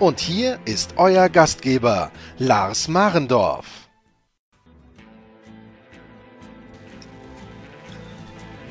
Und 0.00 0.18
hier 0.18 0.58
ist 0.64 0.94
euer 0.96 1.28
Gastgeber, 1.28 2.10
Lars 2.38 2.88
Marendorf. 2.88 3.66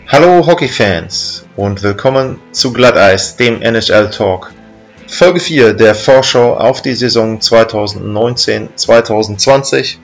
Hallo 0.07 0.47
Hockeyfans 0.47 1.45
und 1.55 1.83
willkommen 1.83 2.41
zu 2.51 2.73
Glatteis, 2.73 3.35
dem 3.35 3.61
NHL 3.61 4.09
Talk. 4.09 4.51
Folge 5.05 5.39
4 5.39 5.75
der 5.75 5.93
Vorschau 5.93 6.57
auf 6.57 6.81
die 6.81 6.95
Saison 6.95 7.37
2019-2020. 7.37 9.97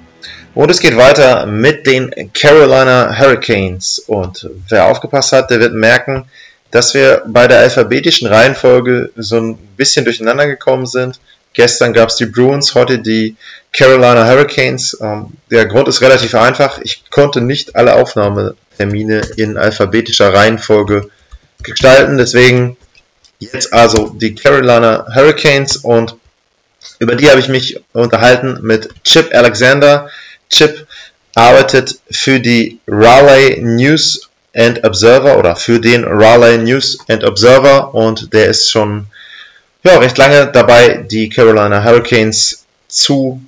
Und 0.53 0.69
es 0.69 0.79
geht 0.79 0.95
weiter 0.95 1.47
mit 1.47 1.87
den 1.87 2.31
Carolina 2.33 3.17
Hurricanes. 3.17 3.97
Und 3.97 4.47
wer 4.69 4.85
aufgepasst 4.85 5.31
hat, 5.31 5.49
der 5.49 5.59
wird 5.59 5.73
merken, 5.73 6.29
dass 6.71 6.93
wir 6.93 7.23
bei 7.27 7.47
der 7.47 7.59
alphabetischen 7.59 8.27
Reihenfolge 8.27 9.11
so 9.15 9.37
ein 9.37 9.57
bisschen 9.77 10.05
durcheinander 10.05 10.47
gekommen 10.47 10.85
sind. 10.85 11.19
Gestern 11.53 11.93
gab 11.93 12.09
es 12.09 12.17
die 12.17 12.25
Bruins, 12.25 12.75
heute 12.75 12.99
die 12.99 13.37
Carolina 13.71 14.27
Hurricanes. 14.27 14.97
Ähm, 15.01 15.33
der 15.49 15.65
Grund 15.67 15.87
ist 15.87 16.01
relativ 16.01 16.35
einfach. 16.35 16.79
Ich 16.83 17.09
konnte 17.09 17.39
nicht 17.41 17.75
alle 17.75 17.95
Aufnahmetermine 17.95 19.21
in 19.37 19.57
alphabetischer 19.57 20.33
Reihenfolge 20.33 21.09
gestalten. 21.63 22.17
Deswegen 22.17 22.77
jetzt 23.39 23.73
also 23.73 24.09
die 24.09 24.35
Carolina 24.35 25.07
Hurricanes 25.13 25.77
und 25.77 26.15
über 26.99 27.15
die 27.15 27.29
habe 27.29 27.39
ich 27.39 27.47
mich 27.47 27.79
unterhalten 27.93 28.59
mit 28.61 28.89
Chip 29.03 29.33
Alexander. 29.33 30.09
Chip 30.49 30.87
arbeitet 31.35 31.99
für 32.11 32.39
die 32.39 32.79
Raleigh 32.87 33.61
News 33.61 34.29
and 34.55 34.83
Observer 34.83 35.37
oder 35.37 35.55
für 35.55 35.79
den 35.79 36.05
Raleigh 36.05 36.57
News 36.57 36.97
and 37.09 37.23
Observer 37.23 37.93
und 37.93 38.33
der 38.33 38.47
ist 38.47 38.71
schon 38.71 39.07
ja, 39.83 39.99
recht 39.99 40.17
lange 40.17 40.47
dabei, 40.51 41.05
die 41.09 41.29
Carolina 41.29 41.83
Hurricanes 41.83 42.65
zu 42.87 43.41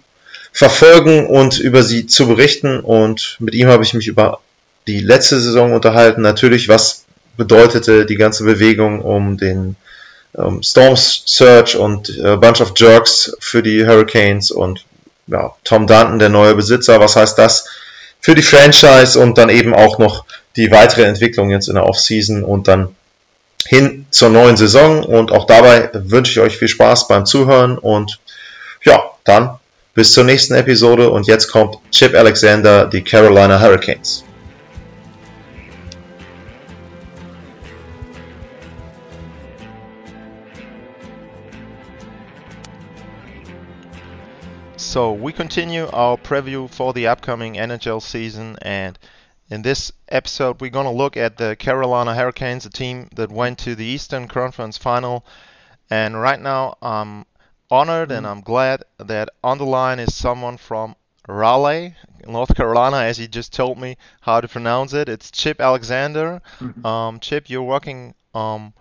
verfolgen 0.51 1.27
und 1.27 1.59
über 1.59 1.83
sie 1.83 2.05
zu 2.05 2.27
berichten. 2.27 2.79
Und 2.79 3.37
mit 3.39 3.55
ihm 3.55 3.67
habe 3.67 3.83
ich 3.83 3.93
mich 3.93 4.07
über 4.07 4.39
die 4.85 4.99
letzte 4.99 5.39
Saison 5.39 5.73
unterhalten. 5.73 6.21
Natürlich, 6.21 6.69
was 6.69 7.05
bedeutete 7.37 8.05
die 8.05 8.15
ganze 8.15 8.43
Bewegung 8.43 9.01
um 9.01 9.37
den 9.37 9.75
um 10.33 10.61
Storm 10.61 10.95
Search 10.95 11.75
und 11.75 12.09
äh, 12.09 12.37
Bunch 12.37 12.61
of 12.61 12.73
Jerks 12.75 13.35
für 13.39 13.63
die 13.63 13.87
Hurricanes 13.87 14.51
und 14.51 14.85
ja, 15.25 15.55
Tom 15.63 15.87
Danton, 15.87 16.19
der 16.19 16.29
neue 16.29 16.53
Besitzer. 16.53 16.99
Was 16.99 17.15
heißt 17.15 17.37
das 17.37 17.67
für 18.19 18.35
die 18.35 18.43
Franchise 18.43 19.19
und 19.19 19.37
dann 19.37 19.49
eben 19.49 19.73
auch 19.73 19.97
noch 19.97 20.25
die 20.57 20.71
weitere 20.71 21.03
Entwicklung 21.03 21.51
jetzt 21.51 21.69
in 21.69 21.75
der 21.75 21.85
Offseason 21.85 22.43
und 22.43 22.67
dann 22.67 22.95
hin 23.65 24.07
zur 24.09 24.29
neuen 24.29 24.57
Saison. 24.57 25.03
Und 25.03 25.31
auch 25.31 25.45
dabei 25.45 25.89
wünsche 25.93 26.31
ich 26.31 26.39
euch 26.39 26.57
viel 26.57 26.67
Spaß 26.67 27.07
beim 27.07 27.25
Zuhören 27.25 27.77
und 27.77 28.19
ja, 28.83 29.03
dann 29.23 29.59
bis 29.93 30.13
zur 30.13 30.23
nächsten 30.23 30.55
Episode. 30.55 31.11
Und 31.11 31.27
jetzt 31.27 31.51
kommt 31.51 31.77
Chip 31.91 32.15
Alexander, 32.15 32.85
die 32.85 33.03
Carolina 33.03 33.59
Hurricanes. 33.59 34.23
So 44.75 45.11
we 45.13 45.31
continue 45.31 45.87
our 45.93 46.17
preview 46.17 46.67
for 46.67 46.93
the 46.93 47.07
upcoming 47.07 47.55
NHL 47.55 48.01
season 48.01 48.57
and 48.63 48.97
in 49.49 49.61
this 49.61 49.91
episode 50.09 50.61
we're 50.61 50.69
going 50.69 50.85
to 50.85 50.91
look 50.91 51.17
at 51.17 51.37
the 51.37 51.55
Carolina 51.55 52.13
Hurricanes, 52.13 52.65
a 52.65 52.69
team 52.69 53.09
that 53.15 53.31
went 53.31 53.59
to 53.59 53.75
the 53.75 53.85
Eastern 53.85 54.27
Conference 54.27 54.77
final 54.77 55.25
and 55.89 56.19
right 56.19 56.39
now 56.39 56.77
I'm 56.81 57.25
honored 57.69 58.11
and 58.11 58.25
I'm 58.27 58.41
glad 58.41 58.83
that 58.99 59.29
on 59.43 59.57
the 59.57 59.65
line 59.65 59.99
is 59.99 60.13
someone 60.15 60.57
from 60.57 60.95
Raleigh, 61.27 61.95
North 62.25 62.55
Carolina, 62.55 62.97
as 62.97 63.17
he 63.17 63.27
just 63.27 63.51
told 63.53 63.77
me 63.77 63.97
how 64.21 64.39
to 64.39 64.47
pronounce 64.47 64.93
it. 64.93 65.09
It's 65.09 65.29
Chip 65.31 65.59
Alexander. 65.59 66.41
Um, 66.85 67.19
Chip, 67.19 67.49
you're 67.49 67.63
working 67.63 68.15
um, 68.33 68.73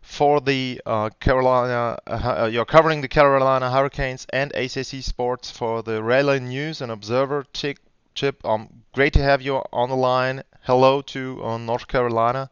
for 0.00 0.40
the 0.40 0.80
uh, 0.86 1.10
Carolina. 1.18 1.98
Uh, 2.06 2.48
you're 2.50 2.64
covering 2.64 3.00
the 3.00 3.08
Carolina 3.08 3.70
Hurricanes 3.70 4.26
and 4.32 4.52
ACC 4.54 5.02
Sports 5.02 5.50
for 5.50 5.82
the 5.82 6.00
Raleigh 6.02 6.40
News 6.40 6.80
and 6.80 6.92
Observer. 6.92 7.44
Chip, 7.52 7.78
Chip, 8.14 8.44
um, 8.44 8.68
great 8.92 9.12
to 9.14 9.22
have 9.22 9.42
you 9.42 9.62
on 9.72 9.88
the 9.88 9.96
line. 9.96 10.42
Hello 10.62 11.00
to 11.02 11.42
uh, 11.42 11.58
North 11.58 11.88
Carolina. 11.88 12.50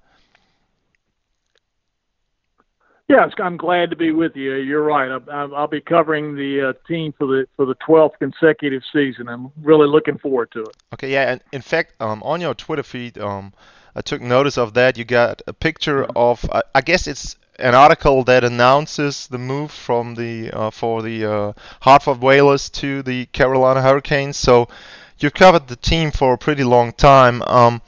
Yes, 3.08 3.30
I'm 3.38 3.56
glad 3.56 3.88
to 3.88 3.96
be 3.96 4.12
with 4.12 4.36
you. 4.36 4.56
You're 4.56 4.82
right. 4.82 5.10
I'll, 5.30 5.54
I'll 5.54 5.66
be 5.66 5.80
covering 5.80 6.36
the 6.36 6.68
uh, 6.68 6.72
team 6.86 7.14
for 7.16 7.26
the 7.26 7.46
for 7.56 7.64
the 7.64 7.74
12th 7.76 8.18
consecutive 8.18 8.82
season. 8.92 9.28
I'm 9.28 9.50
really 9.62 9.88
looking 9.88 10.18
forward 10.18 10.50
to 10.52 10.60
it. 10.60 10.76
Okay, 10.92 11.10
yeah, 11.10 11.32
and 11.32 11.40
in 11.52 11.62
fact, 11.62 11.94
um, 12.00 12.22
on 12.22 12.42
your 12.42 12.52
Twitter 12.52 12.82
feed, 12.82 13.16
um, 13.16 13.54
I 13.96 14.02
took 14.02 14.20
notice 14.20 14.58
of 14.58 14.74
that. 14.74 14.98
You 14.98 15.06
got 15.06 15.40
a 15.46 15.54
picture 15.54 16.04
of, 16.14 16.44
uh, 16.52 16.60
I 16.74 16.82
guess 16.82 17.06
it's 17.06 17.36
an 17.58 17.74
article 17.74 18.24
that 18.24 18.44
announces 18.44 19.26
the 19.28 19.38
move 19.38 19.70
from 19.70 20.14
the 20.14 20.50
uh, 20.52 20.70
for 20.70 21.02
the 21.02 21.24
uh, 21.24 21.52
Hartford 21.80 22.20
Whalers 22.20 22.68
to 22.70 23.02
the 23.02 23.24
Carolina 23.26 23.80
Hurricanes. 23.80 24.36
So 24.36 24.68
you've 25.18 25.34
covered 25.34 25.68
the 25.68 25.76
team 25.76 26.10
for 26.10 26.32
a 26.32 26.38
pretty 26.38 26.64
long 26.64 26.92
time. 26.92 27.42
Um, 27.42 27.82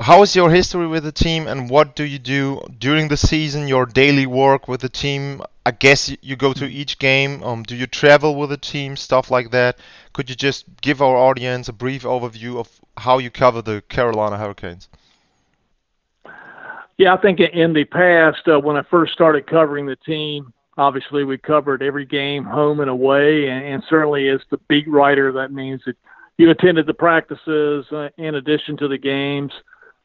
how 0.00 0.22
is 0.22 0.36
your 0.36 0.50
history 0.50 0.86
with 0.86 1.02
the 1.02 1.12
team, 1.12 1.48
and 1.48 1.68
what 1.68 1.96
do 1.96 2.04
you 2.04 2.18
do 2.18 2.60
during 2.78 3.08
the 3.08 3.16
season? 3.16 3.66
Your 3.66 3.84
daily 3.84 4.26
work 4.26 4.68
with 4.68 4.80
the 4.80 4.88
team. 4.88 5.42
I 5.66 5.72
guess 5.72 6.14
you 6.22 6.36
go 6.36 6.52
to 6.52 6.66
each 6.66 6.98
game. 6.98 7.42
Um, 7.42 7.62
do 7.64 7.74
you 7.74 7.86
travel 7.86 8.36
with 8.36 8.50
the 8.50 8.56
team, 8.56 8.96
stuff 8.96 9.30
like 9.30 9.50
that? 9.50 9.78
Could 10.12 10.30
you 10.30 10.36
just 10.36 10.66
give 10.80 11.02
our 11.02 11.16
audience 11.16 11.68
a 11.68 11.72
brief 11.72 12.04
overview 12.04 12.58
of 12.58 12.68
how 12.96 13.18
you 13.18 13.30
cover 13.30 13.60
the 13.60 13.82
Carolina 13.88 14.38
Hurricanes? 14.38 14.88
Yeah, 16.96 17.14
I 17.14 17.16
think 17.16 17.40
in 17.40 17.72
the 17.72 17.84
past, 17.84 18.46
uh, 18.48 18.58
when 18.58 18.76
I 18.76 18.82
first 18.82 19.12
started 19.12 19.46
covering 19.46 19.86
the 19.86 19.96
team, 19.96 20.52
obviously 20.78 21.24
we 21.24 21.36
covered 21.36 21.82
every 21.82 22.06
game 22.06 22.44
home 22.44 22.80
and 22.80 22.88
away, 22.88 23.48
and, 23.48 23.64
and 23.64 23.82
certainly 23.90 24.28
as 24.28 24.40
the 24.50 24.58
beat 24.68 24.88
writer, 24.88 25.32
that 25.32 25.52
means 25.52 25.82
that 25.84 25.96
you 26.38 26.48
attended 26.50 26.86
the 26.86 26.94
practices 26.94 27.84
uh, 27.92 28.08
in 28.16 28.36
addition 28.36 28.76
to 28.78 28.88
the 28.88 28.96
games, 28.96 29.52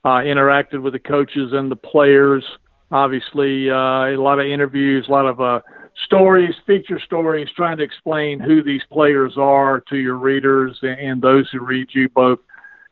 uh, 0.04 0.18
interacted 0.18 0.82
with 0.82 0.94
the 0.94 1.00
coaches 1.00 1.54
and 1.54 1.72
the 1.72 1.76
players. 1.76 2.44
Obviously, 2.92 3.70
uh, 3.70 4.08
a 4.08 4.18
lot 4.18 4.40
of 4.40 4.48
interviews, 4.48 5.06
a 5.08 5.12
lot 5.12 5.28
of 5.28 5.40
uh, 5.40 5.62
stories, 6.06 6.56
feature 6.66 7.00
stories, 7.00 7.48
trying 7.56 7.78
to 7.78 7.84
explain 7.84 8.40
who 8.40 8.64
these 8.64 8.82
players 8.92 9.34
are 9.38 9.80
to 9.82 9.98
your 9.98 10.16
readers 10.16 10.78
and, 10.82 11.00
and 11.00 11.22
those 11.22 11.48
who 11.52 11.60
read 11.60 11.88
you 11.94 12.10
both 12.10 12.40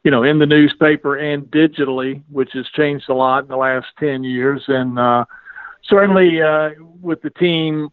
you 0.04 0.10
know, 0.10 0.24
in 0.24 0.40
the 0.40 0.46
newspaper 0.48 1.18
and 1.18 1.44
digitally, 1.52 2.24
which 2.32 2.50
has 2.54 2.66
changed 2.76 3.08
a 3.10 3.14
lot 3.14 3.44
in 3.44 3.50
the 3.50 3.56
last 3.56 3.86
10 4.00 4.24
years. 4.24 4.64
And 4.68 4.98
uh, 4.98 5.26
certainly 5.84 6.42
uh, 6.42 6.72
with 7.02 7.22
the 7.22 7.30
team 7.30 7.90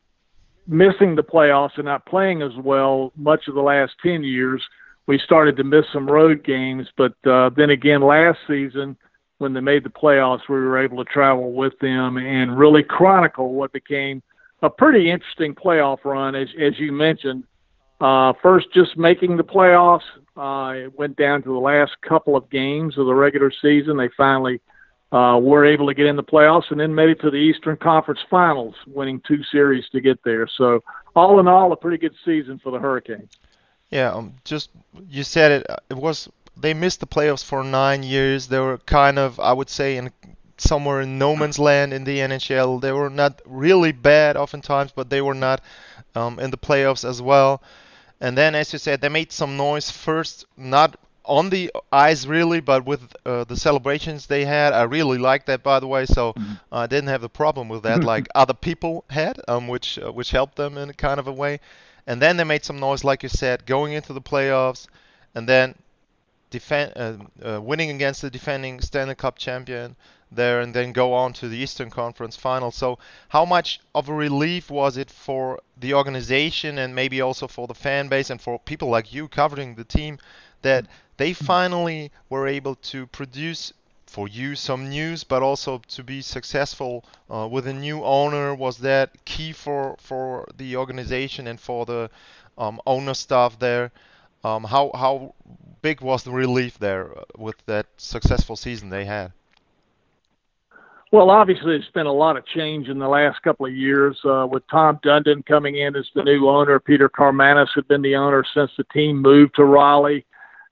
missing 0.66 1.14
the 1.16 1.22
playoffs 1.22 1.76
and 1.76 1.86
not 1.86 2.04
playing 2.06 2.42
as 2.42 2.52
well 2.62 3.12
much 3.16 3.48
of 3.48 3.54
the 3.54 3.60
last 3.60 3.94
10 4.02 4.22
years, 4.22 4.62
we 5.06 5.18
started 5.18 5.56
to 5.56 5.64
miss 5.64 5.86
some 5.92 6.08
road 6.08 6.44
games. 6.44 6.86
But 6.96 7.14
uh, 7.26 7.50
then 7.56 7.70
again, 7.70 8.02
last 8.02 8.38
season, 8.46 8.96
when 9.38 9.54
they 9.54 9.60
made 9.60 9.84
the 9.84 9.90
playoffs, 9.90 10.48
we 10.48 10.56
were 10.56 10.78
able 10.78 11.02
to 11.02 11.10
travel 11.10 11.52
with 11.52 11.78
them 11.80 12.18
and 12.18 12.58
really 12.58 12.82
chronicle 12.82 13.54
what 13.54 13.72
became 13.72 14.22
a 14.62 14.68
pretty 14.68 15.10
interesting 15.10 15.54
playoff 15.54 16.04
run, 16.04 16.34
as, 16.34 16.48
as 16.60 16.78
you 16.78 16.92
mentioned. 16.92 17.44
Uh, 18.00 18.32
first, 18.42 18.66
just 18.74 18.96
making 18.96 19.36
the 19.36 19.44
playoffs, 19.44 20.02
uh, 20.36 20.84
it 20.84 20.98
went 20.98 21.16
down 21.16 21.42
to 21.42 21.48
the 21.48 21.58
last 21.58 21.92
couple 22.06 22.36
of 22.36 22.48
games 22.50 22.98
of 22.98 23.06
the 23.06 23.14
regular 23.14 23.50
season. 23.62 23.96
They 23.96 24.08
finally 24.16 24.60
uh, 25.12 25.38
were 25.40 25.64
able 25.64 25.86
to 25.86 25.94
get 25.94 26.06
in 26.06 26.16
the 26.16 26.22
playoffs 26.22 26.70
and 26.70 26.80
then 26.80 26.94
made 26.94 27.08
it 27.08 27.20
to 27.20 27.30
the 27.30 27.36
Eastern 27.36 27.76
Conference 27.76 28.20
Finals, 28.28 28.74
winning 28.86 29.20
two 29.26 29.42
series 29.44 29.88
to 29.90 30.00
get 30.00 30.22
there. 30.22 30.46
So, 30.46 30.82
all 31.16 31.40
in 31.40 31.48
all, 31.48 31.72
a 31.72 31.76
pretty 31.76 31.98
good 31.98 32.14
season 32.24 32.60
for 32.62 32.70
the 32.70 32.78
Hurricanes. 32.78 33.30
Yeah, 33.90 34.12
um, 34.12 34.34
just 34.44 34.70
you 35.08 35.24
said 35.24 35.50
it. 35.50 35.66
It 35.88 35.96
was 35.96 36.28
they 36.56 36.74
missed 36.74 37.00
the 37.00 37.06
playoffs 37.06 37.44
for 37.44 37.64
nine 37.64 38.02
years. 38.02 38.48
They 38.48 38.58
were 38.58 38.78
kind 38.78 39.18
of, 39.18 39.40
I 39.40 39.52
would 39.52 39.70
say, 39.70 39.96
in 39.96 40.12
somewhere 40.58 41.00
in 41.00 41.18
no 41.18 41.36
man's 41.36 41.58
land 41.58 41.92
in 41.92 42.04
the 42.04 42.18
NHL. 42.18 42.80
They 42.80 42.92
were 42.92 43.10
not 43.10 43.40
really 43.46 43.92
bad 43.92 44.36
oftentimes, 44.36 44.92
but 44.92 45.08
they 45.08 45.22
were 45.22 45.34
not 45.34 45.62
um, 46.14 46.38
in 46.38 46.50
the 46.50 46.58
playoffs 46.58 47.08
as 47.08 47.22
well. 47.22 47.62
And 48.20 48.36
then, 48.36 48.54
as 48.54 48.72
you 48.72 48.78
said, 48.78 49.00
they 49.00 49.08
made 49.08 49.30
some 49.30 49.56
noise 49.56 49.90
first, 49.90 50.44
not 50.56 50.98
on 51.28 51.50
the 51.50 51.70
ice 51.92 52.26
really, 52.26 52.60
but 52.60 52.84
with 52.84 53.14
uh, 53.24 53.44
the 53.44 53.56
celebrations 53.56 54.26
they 54.26 54.44
had. 54.44 54.72
I 54.72 54.82
really 54.82 55.18
liked 55.18 55.46
that, 55.46 55.62
by 55.62 55.78
the 55.78 55.86
way. 55.86 56.06
So 56.06 56.32
mm-hmm. 56.32 56.54
I 56.72 56.86
didn't 56.86 57.08
have 57.08 57.20
the 57.20 57.28
problem 57.28 57.68
with 57.68 57.82
that, 57.84 58.02
like 58.02 58.26
other 58.34 58.54
people 58.54 59.04
had, 59.10 59.40
um, 59.46 59.68
which 59.68 59.98
uh, 59.98 60.10
which 60.10 60.30
helped 60.30 60.56
them 60.56 60.78
in 60.78 60.90
a 60.90 60.94
kind 60.94 61.20
of 61.20 61.28
a 61.28 61.32
way. 61.32 61.60
And 62.06 62.22
then 62.22 62.38
they 62.38 62.44
made 62.44 62.64
some 62.64 62.80
noise, 62.80 63.04
like 63.04 63.22
you 63.22 63.28
said, 63.28 63.66
going 63.66 63.92
into 63.92 64.14
the 64.14 64.22
playoffs, 64.22 64.86
and 65.34 65.46
then 65.46 65.74
defend, 66.50 66.92
uh, 66.96 67.16
uh, 67.44 67.60
winning 67.60 67.90
against 67.90 68.22
the 68.22 68.30
defending 68.30 68.80
Stanley 68.80 69.14
Cup 69.14 69.36
champion 69.36 69.94
there, 70.32 70.60
and 70.60 70.74
then 70.74 70.92
go 70.92 71.12
on 71.12 71.34
to 71.34 71.48
the 71.48 71.58
Eastern 71.58 71.90
Conference 71.90 72.36
Final. 72.36 72.70
So, 72.70 72.98
how 73.28 73.44
much 73.44 73.80
of 73.94 74.08
a 74.08 74.14
relief 74.14 74.70
was 74.70 74.96
it 74.96 75.10
for 75.10 75.60
the 75.76 75.94
organization, 75.94 76.78
and 76.78 76.94
maybe 76.94 77.20
also 77.20 77.46
for 77.46 77.66
the 77.66 77.74
fan 77.74 78.08
base, 78.08 78.30
and 78.30 78.40
for 78.40 78.58
people 78.58 78.88
like 78.88 79.12
you 79.12 79.28
covering 79.28 79.74
the 79.74 79.84
team, 79.84 80.18
that 80.62 80.86
they 81.18 81.34
finally 81.34 82.10
were 82.30 82.48
able 82.48 82.76
to 82.76 83.06
produce 83.08 83.74
for 84.06 84.26
you 84.26 84.54
some 84.54 84.88
news, 84.88 85.22
but 85.22 85.42
also 85.42 85.82
to 85.88 86.02
be 86.02 86.22
successful 86.22 87.04
uh, 87.28 87.46
with 87.50 87.66
a 87.66 87.72
new 87.72 88.02
owner. 88.02 88.54
Was 88.54 88.78
that 88.78 89.24
key 89.26 89.52
for 89.52 89.96
for 89.98 90.48
the 90.56 90.76
organization 90.76 91.46
and 91.46 91.60
for 91.60 91.84
the 91.84 92.10
um, 92.56 92.80
owner 92.86 93.14
staff 93.14 93.58
there? 93.58 93.92
Um, 94.42 94.64
how 94.64 94.90
how 94.94 95.34
big 95.82 96.00
was 96.00 96.22
the 96.22 96.30
relief 96.30 96.78
there 96.78 97.16
uh, 97.16 97.24
with 97.36 97.56
that 97.66 97.86
successful 97.98 98.56
season 98.56 98.88
they 98.88 99.04
had? 99.04 99.32
Well, 101.10 101.30
obviously, 101.30 101.74
it's 101.74 101.90
been 101.94 102.06
a 102.06 102.12
lot 102.12 102.36
of 102.36 102.44
change 102.46 102.88
in 102.88 102.98
the 102.98 103.08
last 103.08 103.42
couple 103.42 103.64
of 103.64 103.74
years 103.74 104.18
uh, 104.24 104.46
with 104.50 104.62
Tom 104.68 104.98
Dundon 105.02 105.44
coming 105.46 105.76
in 105.76 105.96
as 105.96 106.06
the 106.14 106.22
new 106.22 106.48
owner. 106.48 106.78
Peter 106.78 107.08
Karmanos 107.08 107.68
had 107.74 107.88
been 107.88 108.02
the 108.02 108.14
owner 108.14 108.44
since 108.54 108.70
the 108.76 108.84
team 108.84 109.22
moved 109.22 109.54
to 109.54 109.64
Raleigh. 109.64 110.26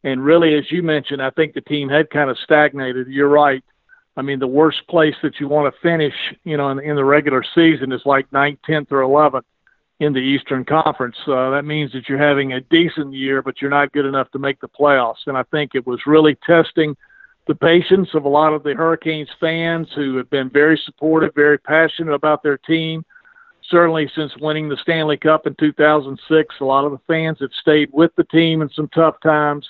And 0.07 0.25
really, 0.25 0.55
as 0.55 0.71
you 0.71 0.85
mentioned, 0.85 1.21
I 1.21 1.31
think 1.31 1.53
the 1.53 1.61
team 1.61 1.89
had 1.89 2.11
kind 2.11 2.31
of 2.31 2.39
stagnated. 2.39 3.09
You're 3.09 3.29
right. 3.29 3.65
I 4.17 4.23
mean, 4.23 4.39
the 4.39 4.47
worst 4.47 4.87
place 4.87 5.17
that 5.25 5.41
you 5.41 5.49
want 5.49 5.75
to 5.75 5.81
finish, 5.81 6.15
you 6.45 6.57
know, 6.57 6.69
in, 6.69 6.79
in 6.79 6.95
the 6.95 7.05
regular 7.05 7.45
season 7.57 7.91
is 7.91 8.03
like 8.05 8.33
ninth, 8.33 8.61
10th, 8.69 8.93
or 8.93 9.01
11th 9.01 9.43
in 9.99 10.13
the 10.13 10.21
Eastern 10.21 10.65
Conference. 10.65 11.17
Uh, 11.27 11.51
that 11.51 11.65
means 11.65 11.91
that 11.91 12.09
you're 12.09 12.19
having 12.19 12.53
a 12.53 12.61
decent 12.61 13.15
year, 13.15 13.43
but 13.43 13.61
you're 13.61 13.69
not 13.69 13.91
good 13.91 14.07
enough 14.07 14.31
to 14.31 14.39
make 14.39 14.61
the 14.61 14.69
playoffs. 14.69 15.27
And 15.27 15.37
I 15.37 15.43
think 15.51 15.73
it 15.75 15.85
was 15.85 15.99
really 16.07 16.37
testing 16.47 16.97
the 17.49 17.57
patience 17.57 18.11
of 18.15 18.25
a 18.25 18.29
lot 18.29 18.53
of 18.53 18.63
the 18.63 18.75
Hurricanes 18.75 19.31
fans 19.41 19.89
who 19.93 20.17
have 20.19 20.31
been 20.31 20.51
very 20.51 20.81
supportive, 20.85 21.35
very 21.35 21.59
passionate 21.59 22.15
about 22.15 22.45
their 22.45 22.59
team. 22.59 23.05
Certainly, 23.69 24.13
since 24.15 24.37
winning 24.37 24.69
the 24.69 24.77
Stanley 24.77 25.17
Cup 25.17 25.49
in 25.49 25.57
2006, 25.57 26.55
a 26.61 26.65
lot 26.65 26.85
of 26.85 26.93
the 26.93 27.01
fans 27.09 27.39
have 27.41 27.51
stayed 27.61 27.91
with 27.93 28.15
the 28.15 28.23
team 28.23 28.63
in 28.63 28.71
some 28.71 28.87
tough 28.95 29.17
times. 29.21 29.69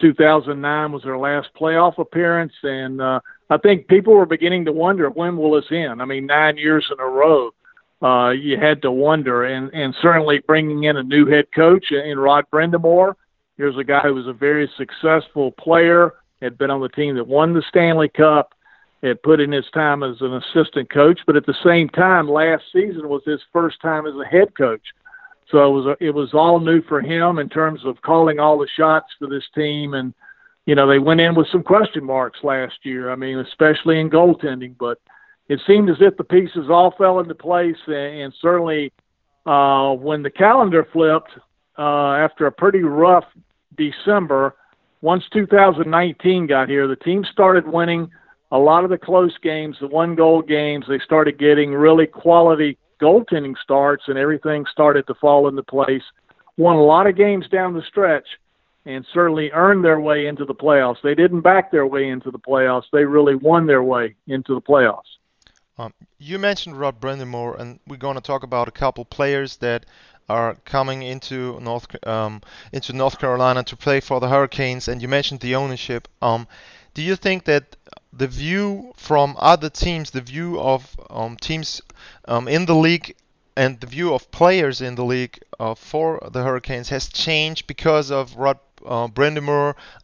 2009 0.00 0.92
was 0.92 1.02
their 1.02 1.18
last 1.18 1.48
playoff 1.58 1.98
appearance, 1.98 2.52
and 2.62 3.00
uh, 3.00 3.20
I 3.48 3.58
think 3.58 3.88
people 3.88 4.14
were 4.14 4.26
beginning 4.26 4.64
to 4.66 4.72
wonder 4.72 5.10
when 5.10 5.36
will 5.36 5.52
this 5.52 5.70
end. 5.70 6.00
I 6.00 6.04
mean, 6.04 6.26
nine 6.26 6.56
years 6.56 6.86
in 6.90 6.98
a 7.00 7.06
row, 7.06 7.50
uh, 8.02 8.30
you 8.30 8.58
had 8.58 8.82
to 8.82 8.90
wonder, 8.90 9.44
and 9.44 9.72
and 9.74 9.94
certainly 10.00 10.40
bringing 10.46 10.84
in 10.84 10.96
a 10.96 11.02
new 11.02 11.26
head 11.26 11.46
coach 11.54 11.90
in 11.90 12.18
Rod 12.18 12.46
Brind'Amour. 12.52 13.14
Here's 13.56 13.76
a 13.76 13.84
guy 13.84 14.00
who 14.00 14.14
was 14.14 14.26
a 14.26 14.32
very 14.32 14.70
successful 14.76 15.52
player, 15.52 16.14
had 16.40 16.56
been 16.56 16.70
on 16.70 16.80
the 16.80 16.88
team 16.88 17.16
that 17.16 17.26
won 17.26 17.52
the 17.52 17.62
Stanley 17.68 18.08
Cup, 18.08 18.54
had 19.02 19.22
put 19.22 19.40
in 19.40 19.52
his 19.52 19.68
time 19.74 20.02
as 20.02 20.16
an 20.20 20.34
assistant 20.34 20.90
coach, 20.90 21.20
but 21.26 21.36
at 21.36 21.46
the 21.46 21.54
same 21.64 21.88
time, 21.88 22.28
last 22.28 22.64
season 22.72 23.08
was 23.08 23.22
his 23.26 23.40
first 23.52 23.80
time 23.80 24.06
as 24.06 24.14
a 24.14 24.24
head 24.24 24.54
coach. 24.56 24.82
So 25.50 25.66
it 25.66 25.70
was 25.70 25.96
it 26.00 26.10
was 26.10 26.30
all 26.32 26.60
new 26.60 26.82
for 26.82 27.00
him 27.00 27.38
in 27.38 27.48
terms 27.48 27.80
of 27.84 28.00
calling 28.02 28.38
all 28.38 28.58
the 28.58 28.68
shots 28.76 29.08
for 29.18 29.28
this 29.28 29.44
team, 29.54 29.94
and 29.94 30.14
you 30.66 30.74
know 30.74 30.86
they 30.86 30.98
went 30.98 31.20
in 31.20 31.34
with 31.34 31.48
some 31.50 31.62
question 31.62 32.04
marks 32.04 32.38
last 32.42 32.74
year. 32.84 33.10
I 33.10 33.16
mean, 33.16 33.38
especially 33.38 34.00
in 34.00 34.10
goaltending, 34.10 34.76
but 34.78 34.98
it 35.48 35.60
seemed 35.66 35.90
as 35.90 35.96
if 36.00 36.16
the 36.16 36.24
pieces 36.24 36.68
all 36.70 36.94
fell 36.96 37.18
into 37.18 37.34
place, 37.34 37.76
and, 37.86 38.20
and 38.20 38.34
certainly 38.40 38.92
uh, 39.46 39.92
when 39.94 40.22
the 40.22 40.30
calendar 40.30 40.86
flipped 40.92 41.32
uh, 41.78 42.12
after 42.14 42.46
a 42.46 42.52
pretty 42.52 42.82
rough 42.82 43.24
December, 43.76 44.54
once 45.02 45.24
2019 45.32 46.46
got 46.46 46.68
here, 46.68 46.86
the 46.86 46.96
team 46.96 47.24
started 47.32 47.66
winning 47.66 48.08
a 48.52 48.58
lot 48.58 48.84
of 48.84 48.90
the 48.90 48.98
close 48.98 49.36
games, 49.42 49.76
the 49.80 49.88
one 49.88 50.14
goal 50.14 50.42
games. 50.42 50.84
They 50.88 50.98
started 51.00 51.38
getting 51.38 51.72
really 51.72 52.06
quality 52.06 52.78
goaltending 53.00 53.54
starts 53.62 54.04
and 54.06 54.18
everything 54.18 54.64
started 54.70 55.06
to 55.06 55.14
fall 55.14 55.48
into 55.48 55.62
place. 55.62 56.02
Won 56.56 56.76
a 56.76 56.82
lot 56.82 57.06
of 57.06 57.16
games 57.16 57.48
down 57.48 57.74
the 57.74 57.82
stretch 57.82 58.26
and 58.86 59.06
certainly 59.12 59.50
earned 59.52 59.84
their 59.84 60.00
way 60.00 60.26
into 60.26 60.44
the 60.44 60.54
playoffs. 60.54 60.96
They 61.02 61.14
didn't 61.14 61.42
back 61.42 61.70
their 61.70 61.86
way 61.86 62.08
into 62.08 62.30
the 62.30 62.38
playoffs. 62.38 62.84
They 62.92 63.04
really 63.04 63.34
won 63.34 63.66
their 63.66 63.82
way 63.82 64.14
into 64.26 64.54
the 64.54 64.60
playoffs. 64.60 65.18
Um, 65.78 65.94
you 66.18 66.38
mentioned 66.38 66.78
Rod 66.78 67.00
Brind'Amour, 67.00 67.58
and 67.58 67.80
we're 67.86 67.96
going 67.96 68.16
to 68.16 68.20
talk 68.20 68.42
about 68.42 68.68
a 68.68 68.70
couple 68.70 69.04
players 69.04 69.56
that 69.58 69.86
are 70.28 70.54
coming 70.64 71.02
into 71.02 71.58
North 71.60 71.86
um, 72.06 72.40
into 72.72 72.92
North 72.92 73.18
Carolina 73.18 73.64
to 73.64 73.76
play 73.76 74.00
for 74.00 74.20
the 74.20 74.28
Hurricanes. 74.28 74.88
And 74.88 75.02
you 75.02 75.08
mentioned 75.08 75.40
the 75.40 75.56
ownership. 75.56 76.06
Um, 76.22 76.46
do 77.00 77.06
you 77.06 77.16
think 77.16 77.44
that 77.44 77.76
the 78.12 78.28
view 78.28 78.92
from 78.94 79.34
other 79.38 79.70
teams, 79.70 80.10
the 80.10 80.20
view 80.20 80.60
of 80.60 80.94
um, 81.08 81.34
teams 81.38 81.80
um, 82.26 82.46
in 82.46 82.66
the 82.66 82.74
league, 82.74 83.16
and 83.56 83.80
the 83.80 83.86
view 83.86 84.12
of 84.12 84.30
players 84.30 84.82
in 84.82 84.96
the 84.96 85.04
league 85.04 85.38
uh, 85.58 85.74
for 85.74 86.20
the 86.30 86.42
Hurricanes 86.42 86.90
has 86.90 87.08
changed 87.08 87.66
because 87.66 88.10
of 88.10 88.36
Rod 88.36 88.58
uh. 88.84 89.08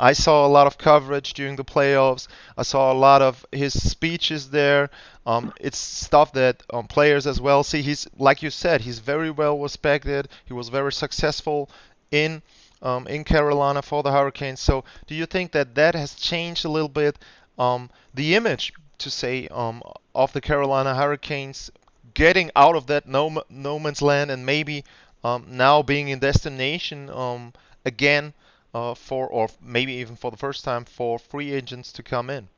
I 0.00 0.12
saw 0.14 0.46
a 0.46 0.54
lot 0.56 0.66
of 0.66 0.78
coverage 0.78 1.34
during 1.34 1.56
the 1.56 1.64
playoffs. 1.64 2.28
I 2.56 2.62
saw 2.62 2.90
a 2.90 3.00
lot 3.08 3.20
of 3.20 3.44
his 3.52 3.74
speeches 3.74 4.48
there. 4.48 4.88
Um, 5.26 5.52
it's 5.60 5.78
stuff 5.78 6.32
that 6.32 6.62
um, 6.72 6.86
players 6.86 7.26
as 7.26 7.42
well 7.42 7.62
see. 7.62 7.82
He's 7.82 8.08
like 8.16 8.42
you 8.42 8.48
said, 8.48 8.80
he's 8.80 9.00
very 9.00 9.30
well 9.30 9.58
respected. 9.58 10.28
He 10.46 10.54
was 10.54 10.70
very 10.70 10.92
successful 10.92 11.68
in 12.10 12.40
um, 12.82 13.06
in 13.06 13.24
Carolina 13.24 13.82
for 13.82 14.02
the 14.02 14.12
Hurricanes. 14.12 14.60
So, 14.60 14.84
do 15.06 15.14
you 15.14 15.26
think 15.26 15.52
that 15.52 15.74
that 15.74 15.94
has 15.94 16.14
changed 16.14 16.64
a 16.64 16.68
little 16.68 16.88
bit 16.88 17.18
um, 17.58 17.90
the 18.14 18.34
image, 18.34 18.72
to 18.98 19.10
say, 19.10 19.48
um, 19.48 19.82
of 20.14 20.32
the 20.32 20.40
Carolina 20.40 20.94
Hurricanes 20.94 21.70
getting 22.14 22.50
out 22.56 22.76
of 22.76 22.86
that 22.86 23.06
no, 23.06 23.42
no 23.50 23.78
man's 23.78 24.00
land 24.00 24.30
and 24.30 24.44
maybe 24.44 24.84
um, 25.22 25.44
now 25.48 25.82
being 25.82 26.08
in 26.08 26.18
destination 26.18 27.10
um, 27.10 27.52
again 27.84 28.32
uh, 28.74 28.94
for, 28.94 29.26
or 29.28 29.48
maybe 29.62 29.92
even 29.94 30.16
for 30.16 30.30
the 30.30 30.36
first 30.36 30.64
time, 30.64 30.84
for 30.84 31.18
free 31.18 31.52
agents 31.52 31.92
to 31.92 32.02
come 32.02 32.30
in? 32.30 32.48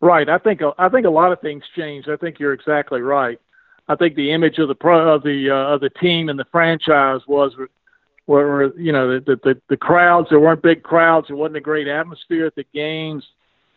Right. 0.00 0.28
I 0.28 0.38
think 0.38 0.60
I 0.76 0.88
think 0.90 1.06
a 1.06 1.10
lot 1.10 1.32
of 1.32 1.40
things 1.40 1.62
changed. 1.74 2.10
I 2.10 2.16
think 2.16 2.38
you're 2.38 2.52
exactly 2.52 3.00
right. 3.00 3.40
I 3.88 3.96
think 3.96 4.16
the 4.16 4.32
image 4.32 4.58
of 4.58 4.68
the 4.68 4.74
pro 4.74 5.14
of 5.14 5.22
the 5.22 5.50
uh, 5.50 5.74
of 5.74 5.80
the 5.80 5.88
team 5.88 6.28
and 6.28 6.38
the 6.38 6.44
franchise 6.52 7.20
was 7.26 7.54
where 8.26 8.76
you 8.78 8.92
know 8.92 9.20
the, 9.20 9.38
the 9.44 9.60
the 9.68 9.76
crowds 9.76 10.28
there 10.30 10.40
weren't 10.40 10.62
big 10.62 10.82
crowds. 10.82 11.28
There 11.28 11.36
wasn't 11.36 11.58
a 11.58 11.60
great 11.60 11.88
atmosphere 11.88 12.46
at 12.46 12.54
the 12.54 12.66
games. 12.74 13.24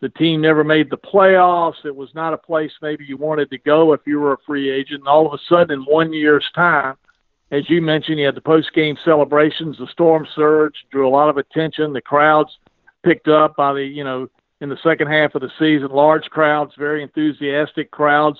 The 0.00 0.08
team 0.10 0.40
never 0.40 0.62
made 0.62 0.90
the 0.90 0.96
playoffs. 0.96 1.84
It 1.84 1.94
was 1.94 2.14
not 2.14 2.32
a 2.32 2.38
place 2.38 2.70
maybe 2.80 3.04
you 3.04 3.16
wanted 3.16 3.50
to 3.50 3.58
go 3.58 3.92
if 3.92 4.00
you 4.06 4.20
were 4.20 4.34
a 4.34 4.38
free 4.46 4.70
agent. 4.70 5.00
And 5.00 5.08
all 5.08 5.26
of 5.26 5.32
a 5.32 5.42
sudden 5.48 5.80
in 5.80 5.84
one 5.84 6.12
year's 6.12 6.48
time 6.54 6.96
as 7.50 7.68
you 7.68 7.80
mentioned 7.80 8.18
you 8.18 8.26
had 8.26 8.34
the 8.34 8.40
post 8.40 8.72
game 8.74 8.96
celebrations 9.04 9.78
the 9.78 9.86
storm 9.88 10.26
surge 10.34 10.74
drew 10.90 11.08
a 11.08 11.10
lot 11.10 11.28
of 11.28 11.36
attention. 11.36 11.92
The 11.92 12.00
crowds 12.00 12.50
picked 13.04 13.28
up 13.28 13.56
by 13.56 13.72
the 13.74 13.84
you 13.84 14.04
know 14.04 14.28
in 14.60 14.68
the 14.68 14.78
second 14.82 15.08
half 15.08 15.34
of 15.34 15.42
the 15.42 15.50
season 15.58 15.88
large 15.90 16.24
crowds 16.30 16.72
very 16.78 17.02
enthusiastic 17.02 17.90
crowds. 17.90 18.38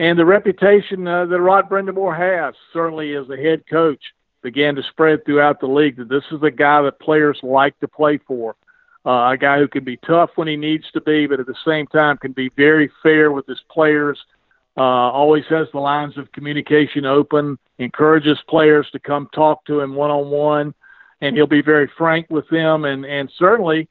And 0.00 0.16
the 0.18 0.24
reputation 0.24 1.08
uh, 1.08 1.26
that 1.26 1.40
Rod 1.40 1.68
Brind'Amour 1.68 2.16
has 2.16 2.54
certainly 2.72 3.16
as 3.16 3.28
a 3.30 3.36
head 3.36 3.64
coach 3.68 4.00
began 4.48 4.74
to 4.74 4.82
spread 4.82 5.22
throughout 5.26 5.60
the 5.60 5.66
league 5.66 5.96
that 5.96 6.08
this 6.08 6.24
is 6.32 6.42
a 6.42 6.50
guy 6.50 6.80
that 6.80 6.98
players 6.98 7.38
like 7.42 7.78
to 7.80 7.86
play 7.86 8.16
for. 8.26 8.56
Uh, 9.04 9.32
a 9.32 9.36
guy 9.36 9.58
who 9.58 9.68
can 9.68 9.84
be 9.84 9.98
tough 9.98 10.30
when 10.36 10.48
he 10.48 10.56
needs 10.56 10.90
to 10.90 11.02
be, 11.02 11.26
but 11.26 11.38
at 11.38 11.46
the 11.46 11.62
same 11.66 11.86
time 11.88 12.16
can 12.16 12.32
be 12.32 12.50
very 12.56 12.90
fair 13.02 13.30
with 13.30 13.46
his 13.46 13.60
players. 13.70 14.18
Uh, 14.74 15.10
always 15.20 15.44
has 15.50 15.66
the 15.72 15.78
lines 15.78 16.16
of 16.16 16.32
communication 16.32 17.04
open, 17.04 17.58
encourages 17.78 18.38
players 18.48 18.88
to 18.90 18.98
come 18.98 19.28
talk 19.34 19.62
to 19.66 19.80
him 19.80 19.94
one 19.94 20.10
on 20.10 20.30
one, 20.30 20.74
and 21.20 21.36
he'll 21.36 21.46
be 21.46 21.60
very 21.60 21.90
frank 21.98 22.26
with 22.30 22.48
them. 22.48 22.86
And 22.86 23.04
and 23.04 23.30
certainly, 23.38 23.86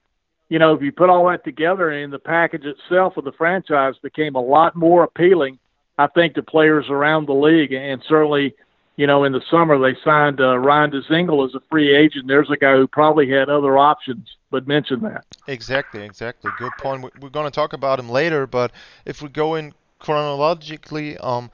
you 0.50 0.58
know, 0.58 0.74
if 0.74 0.82
you 0.82 0.92
put 0.92 1.12
all 1.12 1.28
that 1.30 1.44
together, 1.44 1.92
and 1.92 2.12
the 2.12 2.18
package 2.18 2.66
itself 2.66 3.16
of 3.16 3.26
the 3.26 3.34
franchise 3.34 3.94
became 4.02 4.34
a 4.36 4.42
lot 4.42 4.76
more 4.76 5.04
appealing, 5.04 5.60
I 6.00 6.08
think, 6.08 6.34
to 6.34 6.42
players 6.42 6.86
around 6.90 7.28
the 7.28 7.42
league, 7.48 7.74
and 7.74 8.02
certainly 8.08 8.56
you 8.98 9.08
know, 9.08 9.24
in 9.24 9.32
the 9.32 9.42
summer 9.50 9.80
they 9.80 9.98
signed 10.04 10.42
uh, 10.42 10.58
Ryan 10.58 10.92
Dzingel 10.92 11.48
as 11.48 11.56
a 11.56 11.62
free 11.70 11.96
agent. 11.96 12.28
There's 12.28 12.50
a 12.50 12.58
guy 12.58 12.76
who 12.76 12.88
probably 12.88 13.30
had 13.30 13.50
other 13.50 13.78
options 13.78 14.38
but 14.50 14.68
mention 14.68 15.02
that. 15.02 15.26
Exactly, 15.48 16.04
exactly. 16.04 16.52
Good 16.58 16.72
point. 16.78 17.04
We're 17.20 17.30
going 17.30 17.46
to 17.46 17.52
talk 17.52 17.74
about 17.74 18.00
him 18.00 18.10
later, 18.10 18.48
but 18.48 18.72
if 19.06 19.22
we 19.22 19.30
go 19.30 19.56
in 19.56 19.74
chronologically, 20.00 21.18
um, 21.18 21.52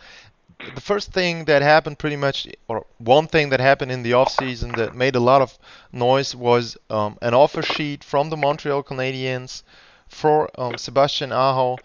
the 0.76 0.82
first 0.82 1.12
thing 1.12 1.46
that 1.46 1.62
happened 1.62 2.00
pretty 2.00 2.16
much, 2.16 2.48
or 2.68 2.86
one 3.00 3.28
thing 3.28 3.50
that 3.50 3.60
happened 3.60 3.92
in 3.92 4.04
the 4.04 4.12
offseason 4.12 4.76
that 4.78 4.96
made 4.96 5.16
a 5.16 5.20
lot 5.20 5.42
of 5.42 5.58
noise 5.92 6.36
was 6.36 6.78
um, 6.90 7.18
an 7.22 7.34
offer 7.34 7.62
sheet 7.62 8.04
from 8.04 8.30
the 8.30 8.38
Montreal 8.38 8.84
Canadiens 8.84 9.64
for 10.08 10.50
um, 10.60 10.78
Sebastian 10.78 11.32
Aho. 11.32 11.78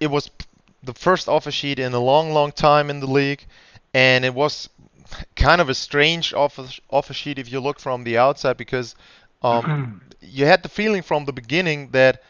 It 0.00 0.10
was 0.10 0.30
the 0.82 0.94
first 0.94 1.28
offer 1.28 1.50
sheet 1.50 1.78
in 1.78 1.92
a 1.92 1.98
long, 1.98 2.32
long 2.32 2.52
time 2.52 2.90
in 2.90 3.00
the 3.00 3.06
league, 3.06 3.46
and 3.98 4.24
it 4.24 4.32
was 4.32 4.68
kind 5.34 5.60
of 5.60 5.68
a 5.68 5.74
strange 5.74 6.32
offer, 6.32 6.66
offer 6.88 7.12
sheet 7.12 7.36
if 7.36 7.50
you 7.50 7.58
look 7.58 7.80
from 7.80 8.04
the 8.04 8.16
outside 8.16 8.56
because 8.56 8.94
um, 9.42 10.00
you 10.20 10.44
had 10.46 10.62
the 10.62 10.68
feeling 10.68 11.02
from 11.02 11.24
the 11.24 11.32
beginning 11.32 11.90
that 11.90 12.22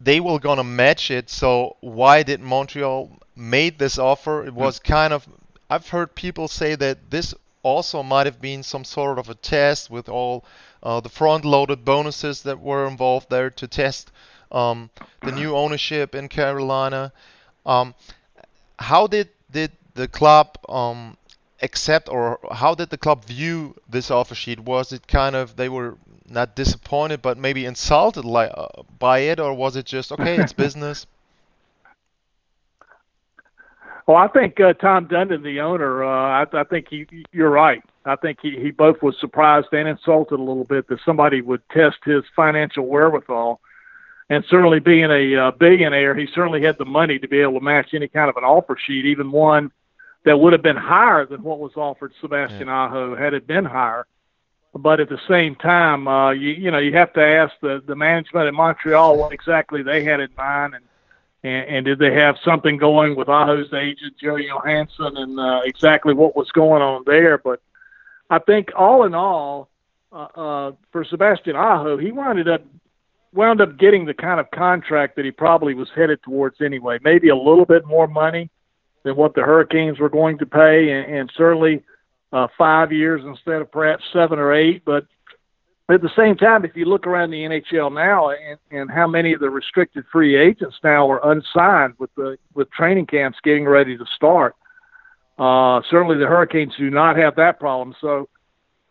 they 0.00 0.20
were 0.20 0.38
gonna 0.38 0.64
match 0.64 1.10
it. 1.10 1.28
So 1.28 1.76
why 1.80 2.22
did 2.22 2.40
Montreal 2.40 3.10
made 3.36 3.78
this 3.78 3.98
offer? 3.98 4.46
It 4.46 4.54
was 4.54 4.78
kind 4.78 5.12
of 5.12 5.28
I've 5.68 5.88
heard 5.88 6.14
people 6.14 6.48
say 6.48 6.76
that 6.76 7.10
this 7.10 7.34
also 7.62 8.02
might 8.02 8.24
have 8.24 8.40
been 8.40 8.62
some 8.62 8.84
sort 8.84 9.18
of 9.18 9.28
a 9.28 9.34
test 9.34 9.90
with 9.90 10.08
all 10.08 10.44
uh, 10.82 11.00
the 11.00 11.10
front-loaded 11.10 11.84
bonuses 11.84 12.42
that 12.44 12.58
were 12.58 12.86
involved 12.86 13.28
there 13.28 13.50
to 13.50 13.66
test 13.66 14.12
um, 14.50 14.88
the 15.20 15.32
new 15.32 15.54
ownership 15.54 16.14
in 16.14 16.26
Carolina. 16.28 17.12
Um, 17.66 17.94
how 18.78 19.06
did 19.08 19.28
did 19.50 19.72
the 19.98 20.08
club 20.08 20.56
um, 20.68 21.16
accept, 21.60 22.08
or 22.08 22.38
how 22.52 22.74
did 22.74 22.88
the 22.90 22.96
club 22.96 23.24
view 23.24 23.74
this 23.90 24.10
offer 24.10 24.34
sheet? 24.34 24.60
Was 24.60 24.92
it 24.92 25.08
kind 25.08 25.34
of 25.34 25.56
they 25.56 25.68
were 25.68 25.96
not 26.30 26.54
disappointed, 26.54 27.20
but 27.20 27.36
maybe 27.36 27.66
insulted 27.66 28.24
like, 28.24 28.52
uh, 28.54 28.68
by 28.98 29.18
it, 29.18 29.40
or 29.40 29.52
was 29.52 29.74
it 29.74 29.86
just 29.86 30.12
okay, 30.12 30.36
it's 30.36 30.52
business? 30.66 31.06
Well, 34.06 34.16
I 34.16 34.28
think 34.28 34.58
uh, 34.58 34.72
Tom 34.74 35.06
Dundon, 35.06 35.42
the 35.42 35.60
owner, 35.60 36.02
uh, 36.02 36.44
I, 36.44 36.60
I 36.60 36.64
think 36.64 36.86
he, 36.88 37.06
you're 37.30 37.50
right. 37.50 37.82
I 38.06 38.16
think 38.16 38.38
he, 38.40 38.52
he 38.58 38.70
both 38.70 39.02
was 39.02 39.14
surprised 39.20 39.66
and 39.72 39.86
insulted 39.86 40.36
a 40.36 40.42
little 40.42 40.64
bit 40.64 40.88
that 40.88 41.00
somebody 41.04 41.42
would 41.42 41.60
test 41.68 41.98
his 42.04 42.22
financial 42.34 42.86
wherewithal. 42.86 43.60
And 44.30 44.44
certainly 44.48 44.80
being 44.80 45.10
a 45.10 45.36
uh, 45.36 45.50
billionaire, 45.50 46.14
he 46.14 46.26
certainly 46.34 46.62
had 46.62 46.78
the 46.78 46.86
money 46.86 47.18
to 47.18 47.28
be 47.28 47.40
able 47.40 47.58
to 47.58 47.64
match 47.64 47.92
any 47.92 48.08
kind 48.08 48.30
of 48.30 48.36
an 48.36 48.44
offer 48.44 48.78
sheet, 48.78 49.04
even 49.04 49.30
one 49.30 49.72
that 50.28 50.38
would 50.38 50.52
have 50.52 50.62
been 50.62 50.76
higher 50.76 51.24
than 51.24 51.42
what 51.42 51.58
was 51.58 51.72
offered 51.74 52.12
Sebastian 52.20 52.66
yeah. 52.66 52.84
Aho 52.84 53.16
had 53.16 53.32
it 53.32 53.46
been 53.46 53.64
higher. 53.64 54.06
But 54.74 55.00
at 55.00 55.08
the 55.08 55.18
same 55.26 55.54
time, 55.54 56.06
uh, 56.06 56.32
you 56.32 56.50
you 56.50 56.70
know 56.70 56.78
you 56.78 56.92
have 56.92 57.14
to 57.14 57.24
ask 57.24 57.54
the 57.62 57.82
the 57.86 57.96
management 57.96 58.46
in 58.46 58.54
Montreal 58.54 59.16
what 59.16 59.32
exactly 59.32 59.82
they 59.82 60.04
had 60.04 60.20
in 60.20 60.28
mind, 60.36 60.74
and 60.74 60.84
and, 61.42 61.76
and 61.76 61.86
did 61.86 61.98
they 61.98 62.12
have 62.12 62.36
something 62.44 62.76
going 62.76 63.16
with 63.16 63.28
Aho's 63.28 63.72
agent 63.72 64.18
Jerry 64.20 64.48
Johansson, 64.48 65.16
and 65.16 65.40
uh, 65.40 65.62
exactly 65.64 66.12
what 66.12 66.36
was 66.36 66.50
going 66.50 66.82
on 66.82 67.04
there. 67.06 67.38
But 67.38 67.62
I 68.28 68.38
think 68.38 68.68
all 68.76 69.04
in 69.04 69.14
all, 69.14 69.70
uh, 70.12 70.28
uh, 70.34 70.72
for 70.92 71.04
Sebastian 71.06 71.56
Aho, 71.56 71.96
he 71.96 72.12
wound 72.12 72.46
up 72.46 72.62
wound 73.32 73.62
up 73.62 73.78
getting 73.78 74.04
the 74.04 74.14
kind 74.14 74.38
of 74.38 74.50
contract 74.50 75.16
that 75.16 75.24
he 75.24 75.30
probably 75.30 75.72
was 75.72 75.88
headed 75.96 76.22
towards 76.22 76.60
anyway. 76.60 76.98
Maybe 77.02 77.30
a 77.30 77.36
little 77.36 77.64
bit 77.64 77.86
more 77.86 78.06
money 78.06 78.50
than 79.08 79.16
what 79.16 79.34
the 79.34 79.40
Hurricanes 79.40 79.98
were 79.98 80.10
going 80.10 80.36
to 80.38 80.46
pay, 80.46 80.90
and, 80.90 81.14
and 81.14 81.32
certainly 81.34 81.82
uh, 82.32 82.46
five 82.58 82.92
years 82.92 83.22
instead 83.24 83.62
of 83.62 83.72
perhaps 83.72 84.04
seven 84.12 84.38
or 84.38 84.52
eight. 84.52 84.84
But 84.84 85.06
at 85.90 86.02
the 86.02 86.10
same 86.14 86.36
time, 86.36 86.66
if 86.66 86.76
you 86.76 86.84
look 86.84 87.06
around 87.06 87.30
the 87.30 87.38
NHL 87.38 87.92
now 87.94 88.30
and, 88.30 88.58
and 88.70 88.90
how 88.90 89.06
many 89.06 89.32
of 89.32 89.40
the 89.40 89.48
restricted 89.48 90.04
free 90.12 90.36
agents 90.36 90.76
now 90.84 91.10
are 91.10 91.32
unsigned 91.32 91.94
with 91.98 92.14
the 92.16 92.36
with 92.54 92.70
training 92.70 93.06
camps 93.06 93.38
getting 93.42 93.64
ready 93.64 93.96
to 93.96 94.04
start, 94.14 94.54
uh, 95.38 95.80
certainly 95.90 96.18
the 96.18 96.26
Hurricanes 96.26 96.74
do 96.76 96.90
not 96.90 97.16
have 97.16 97.34
that 97.36 97.58
problem. 97.58 97.96
So 98.02 98.28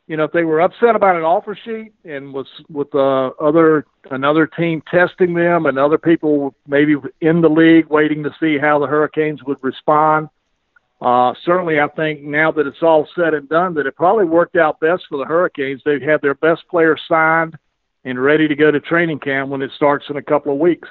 you 0.08 0.16
know, 0.16 0.24
if 0.24 0.32
they 0.32 0.46
were 0.46 0.62
upset 0.62 0.96
about 0.96 1.18
an 1.18 1.24
offer 1.24 1.54
sheet 1.54 1.92
and 2.06 2.34
was 2.34 2.48
with 2.70 2.94
uh, 2.96 3.28
other 3.42 3.86
another 4.10 4.48
team 4.48 4.82
testing 4.90 5.34
them 5.34 5.66
and 5.66 5.78
other 5.78 5.98
people 5.98 6.56
maybe 6.66 6.96
in 7.20 7.42
the 7.42 7.50
league 7.50 7.88
waiting 7.88 8.24
to 8.24 8.34
see 8.40 8.58
how 8.58 8.80
the 8.80 8.88
Hurricanes 8.88 9.44
would 9.44 9.62
respond, 9.62 10.30
uh, 11.02 11.34
certainly 11.44 11.82
I 11.82 11.90
think 11.90 12.22
now 12.22 12.52
that 12.54 12.66
it's 12.66 12.82
all 12.82 13.08
said 13.16 13.34
and 13.34 13.50
done, 13.50 13.74
that 13.74 13.86
it 13.86 13.98
probably 13.98 14.26
worked 14.26 14.56
out 14.56 14.80
best 14.80 15.04
for 15.10 15.18
the 15.18 15.26
Hurricanes. 15.26 15.82
They've 15.84 16.02
had 16.02 16.22
their 16.22 16.36
best 16.36 16.66
player 16.70 16.98
signed 17.08 17.58
and 18.06 18.22
ready 18.22 18.48
to 18.48 18.56
go 18.56 18.72
to 18.72 18.80
training 18.80 19.20
camp 19.20 19.50
when 19.50 19.62
it 19.62 19.72
starts 19.76 20.06
in 20.10 20.16
a 20.16 20.22
couple 20.22 20.54
of 20.54 20.60
weeks. 20.60 20.88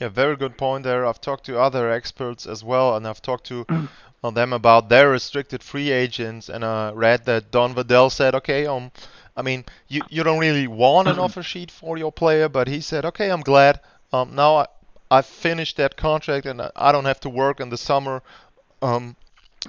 Yeah, 0.00 0.08
very 0.08 0.36
good 0.36 0.58
point 0.58 0.82
there. 0.84 1.06
I've 1.06 1.20
talked 1.20 1.46
to 1.46 1.58
other 1.58 1.90
experts 1.90 2.46
as 2.46 2.64
well, 2.64 2.96
and 2.96 3.06
I've 3.06 3.22
talked 3.22 3.46
to 3.46 3.64
them 4.22 4.52
about 4.52 4.88
their 4.88 5.10
restricted 5.10 5.62
free 5.62 5.90
agents, 5.90 6.48
and 6.48 6.64
I 6.64 6.88
uh, 6.88 6.92
read 6.92 7.24
that 7.26 7.50
Don 7.50 7.74
Waddell 7.74 8.10
said, 8.10 8.34
okay, 8.34 8.66
um, 8.66 8.90
I 9.36 9.42
mean, 9.42 9.64
you 9.88 10.02
you 10.08 10.24
don't 10.24 10.40
really 10.40 10.66
want 10.66 11.08
an 11.08 11.18
offer 11.24 11.42
sheet 11.42 11.70
for 11.70 11.96
your 11.96 12.10
player, 12.10 12.48
but 12.48 12.66
he 12.66 12.80
said, 12.80 13.04
okay, 13.04 13.30
I'm 13.30 13.42
glad. 13.42 13.80
Um, 14.12 14.34
now 14.34 14.56
I 14.56 14.66
I 15.10 15.22
finished 15.22 15.76
that 15.76 15.96
contract, 15.96 16.46
and 16.46 16.60
I 16.74 16.90
don't 16.90 17.04
have 17.04 17.20
to 17.20 17.28
work 17.28 17.60
in 17.60 17.68
the 17.68 17.76
summer, 17.76 18.22
um, 18.82 19.14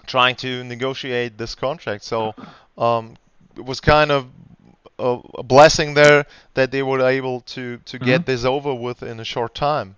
trying 0.08 0.36
to 0.38 0.64
negotiate 0.64 1.38
this 1.38 1.54
contract. 1.54 2.04
So, 2.04 2.34
um, 2.78 3.16
it 3.56 3.64
was 3.64 3.80
kind 3.80 4.12
of 4.12 4.28
a, 4.98 5.20
a, 5.36 5.44
blessing 5.44 5.94
there 5.94 6.26
that 6.56 6.72
they 6.72 6.82
were 6.82 7.02
able 7.02 7.42
to 7.42 7.78
to 7.78 7.98
mm-hmm. 7.98 8.06
get 8.06 8.26
this 8.26 8.44
over 8.44 8.74
with 8.74 9.04
in 9.04 9.20
a 9.20 9.26
short 9.26 9.54
time. 9.54 9.96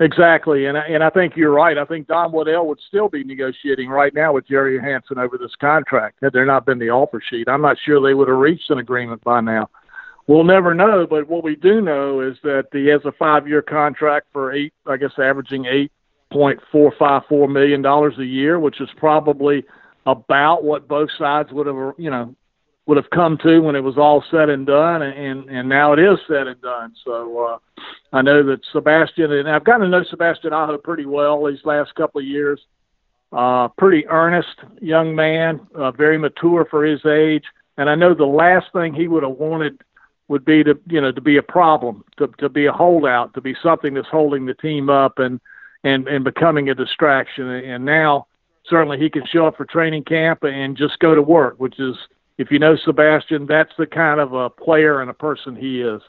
Exactly, 0.00 0.64
and 0.64 0.78
I, 0.78 0.86
and 0.86 1.04
I 1.04 1.10
think 1.10 1.36
you're 1.36 1.52
right. 1.52 1.76
I 1.76 1.84
think 1.84 2.06
Don 2.06 2.32
Waddell 2.32 2.66
would 2.68 2.80
still 2.88 3.10
be 3.10 3.22
negotiating 3.22 3.90
right 3.90 4.14
now 4.14 4.32
with 4.32 4.48
Jerry 4.48 4.78
Johansson 4.78 5.18
over 5.18 5.36
this 5.36 5.54
contract 5.60 6.20
had 6.22 6.32
there 6.32 6.46
not 6.46 6.64
been 6.64 6.78
the 6.78 6.88
offer 6.88 7.22
sheet. 7.28 7.48
I'm 7.48 7.60
not 7.60 7.76
sure 7.84 8.00
they 8.00 8.14
would 8.14 8.28
have 8.28 8.38
reached 8.38 8.70
an 8.70 8.78
agreement 8.78 9.22
by 9.22 9.42
now. 9.42 9.68
We'll 10.26 10.44
never 10.44 10.72
know, 10.72 11.06
but 11.08 11.28
what 11.28 11.44
we 11.44 11.54
do 11.54 11.82
know 11.82 12.20
is 12.22 12.36
that 12.44 12.68
he 12.72 12.86
has 12.86 13.02
a 13.04 13.12
five-year 13.12 13.60
contract 13.60 14.28
for 14.32 14.52
eight, 14.52 14.72
I 14.86 14.96
guess, 14.96 15.10
averaging 15.18 15.66
eight 15.66 15.92
point 16.32 16.60
four 16.72 16.94
five 16.98 17.22
four 17.28 17.46
million 17.46 17.82
dollars 17.82 18.14
a 18.18 18.24
year, 18.24 18.58
which 18.58 18.80
is 18.80 18.88
probably 18.96 19.64
about 20.06 20.64
what 20.64 20.88
both 20.88 21.10
sides 21.18 21.50
would 21.52 21.66
have, 21.66 21.94
you 21.98 22.10
know, 22.10 22.34
would 22.90 22.96
have 22.96 23.10
come 23.10 23.38
to 23.38 23.60
when 23.60 23.76
it 23.76 23.84
was 23.84 23.96
all 23.96 24.24
said 24.32 24.48
and 24.48 24.66
done, 24.66 25.00
and 25.00 25.48
and 25.48 25.68
now 25.68 25.92
it 25.92 26.00
is 26.00 26.18
said 26.26 26.48
and 26.48 26.60
done. 26.60 26.92
So 27.04 27.38
uh, 27.38 27.82
I 28.12 28.20
know 28.20 28.42
that 28.42 28.62
Sebastian 28.72 29.30
and 29.30 29.48
I've 29.48 29.62
gotten 29.62 29.82
to 29.82 29.88
know 29.88 30.02
Sebastian 30.10 30.52
Aho 30.52 30.76
pretty 30.76 31.06
well 31.06 31.46
these 31.46 31.64
last 31.64 31.94
couple 31.94 32.20
of 32.20 32.26
years. 32.26 32.60
Uh, 33.30 33.68
pretty 33.78 34.08
earnest 34.08 34.56
young 34.80 35.14
man, 35.14 35.60
uh, 35.76 35.92
very 35.92 36.18
mature 36.18 36.66
for 36.68 36.84
his 36.84 36.98
age, 37.06 37.44
and 37.78 37.88
I 37.88 37.94
know 37.94 38.12
the 38.12 38.24
last 38.24 38.66
thing 38.72 38.92
he 38.92 39.06
would 39.06 39.22
have 39.22 39.36
wanted 39.36 39.80
would 40.26 40.44
be 40.44 40.64
to 40.64 40.76
you 40.88 41.00
know 41.00 41.12
to 41.12 41.20
be 41.20 41.36
a 41.36 41.44
problem, 41.44 42.02
to 42.16 42.26
to 42.38 42.48
be 42.48 42.66
a 42.66 42.72
holdout, 42.72 43.34
to 43.34 43.40
be 43.40 43.54
something 43.62 43.94
that's 43.94 44.08
holding 44.08 44.46
the 44.46 44.54
team 44.54 44.90
up 44.90 45.20
and 45.20 45.40
and 45.84 46.08
and 46.08 46.24
becoming 46.24 46.68
a 46.70 46.74
distraction. 46.74 47.48
And 47.50 47.84
now 47.84 48.26
certainly 48.66 48.98
he 48.98 49.10
can 49.10 49.22
show 49.26 49.46
up 49.46 49.56
for 49.56 49.64
training 49.64 50.02
camp 50.02 50.42
and 50.42 50.76
just 50.76 50.98
go 50.98 51.14
to 51.14 51.22
work, 51.22 51.54
which 51.58 51.78
is 51.78 51.94
if 52.40 52.50
you 52.50 52.58
know 52.58 52.74
Sebastian, 52.74 53.44
that's 53.44 53.72
the 53.76 53.86
kind 53.86 54.18
of 54.18 54.32
a 54.32 54.48
player 54.48 55.02
and 55.02 55.10
a 55.10 55.14
person 55.14 55.54
he 55.54 55.82
is. 55.82 56.00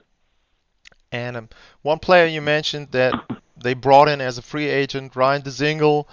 And 1.12 1.36
um, 1.36 1.50
one 1.82 2.00
player 2.00 2.26
you 2.26 2.42
mentioned 2.42 2.88
that 2.92 3.14
they 3.62 3.74
brought 3.74 4.08
in 4.08 4.22
as 4.22 4.38
a 4.38 4.42
free 4.42 4.70
agent, 4.70 5.14
Ryan 5.14 5.42
Dzingel. 5.42 6.06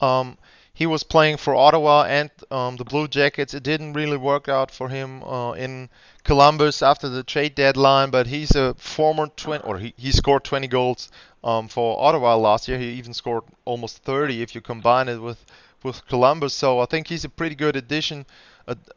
Um, 0.00 0.38
he 0.72 0.86
was 0.86 1.02
playing 1.02 1.36
for 1.36 1.54
Ottawa 1.54 2.04
and 2.04 2.30
um, 2.50 2.76
the 2.76 2.84
Blue 2.84 3.06
Jackets. 3.06 3.52
It 3.52 3.62
didn't 3.64 3.92
really 3.92 4.16
work 4.16 4.48
out 4.48 4.70
for 4.70 4.88
him 4.88 5.22
uh, 5.22 5.52
in 5.52 5.90
Columbus 6.24 6.82
after 6.82 7.10
the 7.10 7.22
trade 7.22 7.54
deadline, 7.54 8.08
but 8.08 8.26
he's 8.26 8.56
a 8.56 8.72
former 8.74 9.26
20, 9.26 9.62
or 9.64 9.78
he, 9.78 9.92
he 9.98 10.10
scored 10.10 10.44
20 10.44 10.68
goals 10.68 11.10
um, 11.44 11.68
for 11.68 12.02
Ottawa 12.02 12.34
last 12.36 12.66
year. 12.66 12.78
He 12.78 12.92
even 12.92 13.12
scored 13.12 13.44
almost 13.66 13.98
30 13.98 14.40
if 14.40 14.54
you 14.54 14.62
combine 14.62 15.08
it 15.08 15.18
with 15.18 15.44
with 15.82 16.06
Columbus. 16.06 16.54
So 16.54 16.80
I 16.80 16.86
think 16.86 17.06
he's 17.06 17.24
a 17.24 17.28
pretty 17.28 17.54
good 17.54 17.76
addition 17.76 18.26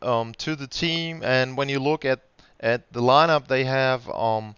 um, 0.01 0.33
to 0.35 0.55
the 0.55 0.67
team. 0.67 1.21
And 1.23 1.57
when 1.57 1.69
you 1.69 1.79
look 1.79 2.05
at 2.05 2.21
at 2.59 2.91
the 2.91 3.01
lineup 3.01 3.47
they 3.47 3.63
have, 3.63 4.09
um, 4.09 4.55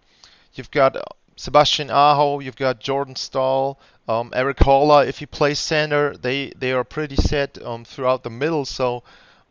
you've 0.53 0.71
got 0.71 0.97
Sebastian 1.35 1.89
Aho, 1.91 2.39
you've 2.39 2.55
got 2.55 2.79
Jordan 2.79 3.15
Staal, 3.15 3.79
um, 4.07 4.31
Erik 4.35 4.57
Haula. 4.57 5.05
If 5.05 5.19
he 5.19 5.25
plays 5.25 5.59
center, 5.59 6.15
they 6.17 6.51
they 6.57 6.71
are 6.71 6.83
pretty 6.83 7.15
set 7.15 7.61
um, 7.63 7.85
throughout 7.85 8.23
the 8.23 8.29
middle. 8.29 8.65
So 8.65 9.03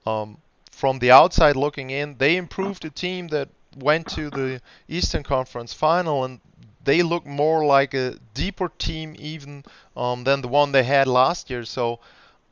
um, 0.06 0.38
from 0.70 0.98
the 0.98 1.10
outside 1.10 1.56
looking 1.56 1.90
in, 1.90 2.16
they 2.18 2.36
improved 2.36 2.84
a 2.84 2.90
team 2.90 3.28
that 3.28 3.48
went 3.76 4.08
to 4.08 4.30
the 4.30 4.60
Eastern 4.88 5.22
Conference 5.22 5.72
Final 5.72 6.24
and 6.24 6.40
they 6.82 7.02
look 7.02 7.26
more 7.26 7.64
like 7.64 7.94
a 7.94 8.16
deeper 8.34 8.70
team 8.78 9.14
even 9.18 9.64
um, 9.96 10.24
than 10.24 10.40
the 10.40 10.48
one 10.48 10.72
they 10.72 10.82
had 10.82 11.06
last 11.06 11.50
year. 11.50 11.64
So 11.64 12.00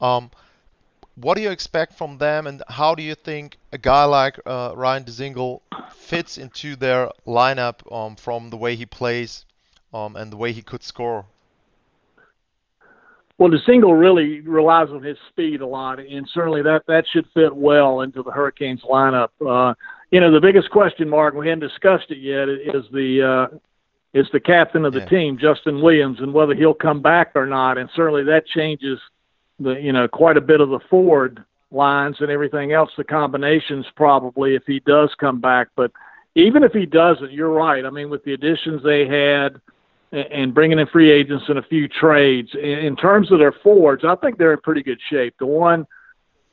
um, 0.00 0.30
what 1.20 1.36
do 1.36 1.42
you 1.42 1.50
expect 1.50 1.94
from 1.94 2.18
them, 2.18 2.46
and 2.46 2.62
how 2.68 2.94
do 2.94 3.02
you 3.02 3.14
think 3.14 3.56
a 3.72 3.78
guy 3.78 4.04
like 4.04 4.38
uh, 4.46 4.72
Ryan 4.76 5.04
Dzingel 5.04 5.60
fits 5.92 6.38
into 6.38 6.76
their 6.76 7.10
lineup 7.26 7.80
um, 7.92 8.16
from 8.16 8.50
the 8.50 8.56
way 8.56 8.76
he 8.76 8.86
plays 8.86 9.44
um, 9.92 10.16
and 10.16 10.30
the 10.32 10.36
way 10.36 10.52
he 10.52 10.62
could 10.62 10.82
score? 10.82 11.26
Well, 13.38 13.50
Dzingel 13.50 13.98
really 13.98 14.40
relies 14.40 14.88
on 14.90 15.02
his 15.02 15.16
speed 15.28 15.60
a 15.60 15.66
lot, 15.66 16.00
and 16.00 16.28
certainly 16.32 16.62
that 16.62 16.82
that 16.88 17.04
should 17.12 17.26
fit 17.34 17.54
well 17.54 18.00
into 18.00 18.22
the 18.22 18.32
Hurricanes 18.32 18.82
lineup. 18.82 19.28
Uh, 19.40 19.74
you 20.10 20.20
know, 20.20 20.32
the 20.32 20.40
biggest 20.40 20.70
question 20.70 21.08
mark 21.08 21.34
we 21.34 21.48
haven't 21.48 21.60
discussed 21.60 22.10
it 22.10 22.18
yet 22.18 22.48
is 22.48 22.84
the 22.92 23.50
uh, 23.52 23.56
is 24.14 24.26
the 24.32 24.40
captain 24.40 24.84
of 24.84 24.92
the 24.92 25.00
yeah. 25.00 25.06
team, 25.06 25.38
Justin 25.38 25.80
Williams, 25.82 26.18
and 26.20 26.32
whether 26.32 26.54
he'll 26.54 26.74
come 26.74 27.00
back 27.00 27.32
or 27.34 27.46
not. 27.46 27.78
And 27.78 27.88
certainly 27.94 28.24
that 28.24 28.46
changes 28.46 28.98
the 29.58 29.72
you 29.72 29.92
know 29.92 30.08
quite 30.08 30.36
a 30.36 30.40
bit 30.40 30.60
of 30.60 30.70
the 30.70 30.80
forward 30.90 31.44
lines 31.70 32.16
and 32.20 32.30
everything 32.30 32.72
else. 32.72 32.90
The 32.96 33.04
combinations 33.04 33.86
probably 33.96 34.54
if 34.54 34.62
he 34.66 34.80
does 34.80 35.14
come 35.18 35.40
back, 35.40 35.68
but 35.76 35.92
even 36.34 36.62
if 36.62 36.72
he 36.72 36.86
doesn't, 36.86 37.32
you're 37.32 37.52
right. 37.52 37.84
I 37.84 37.90
mean, 37.90 38.10
with 38.10 38.24
the 38.24 38.32
additions 38.32 38.82
they 38.82 39.06
had 39.06 39.60
and 40.12 40.54
bringing 40.54 40.78
in 40.78 40.86
free 40.86 41.10
agents 41.10 41.44
and 41.48 41.58
a 41.58 41.62
few 41.62 41.88
trades. 41.88 42.50
In 42.54 42.96
terms 42.96 43.30
of 43.30 43.38
their 43.38 43.52
forwards, 43.52 44.04
I 44.04 44.14
think 44.16 44.38
they're 44.38 44.54
in 44.54 44.60
pretty 44.60 44.82
good 44.82 45.00
shape. 45.10 45.34
The 45.38 45.46
one, 45.46 45.86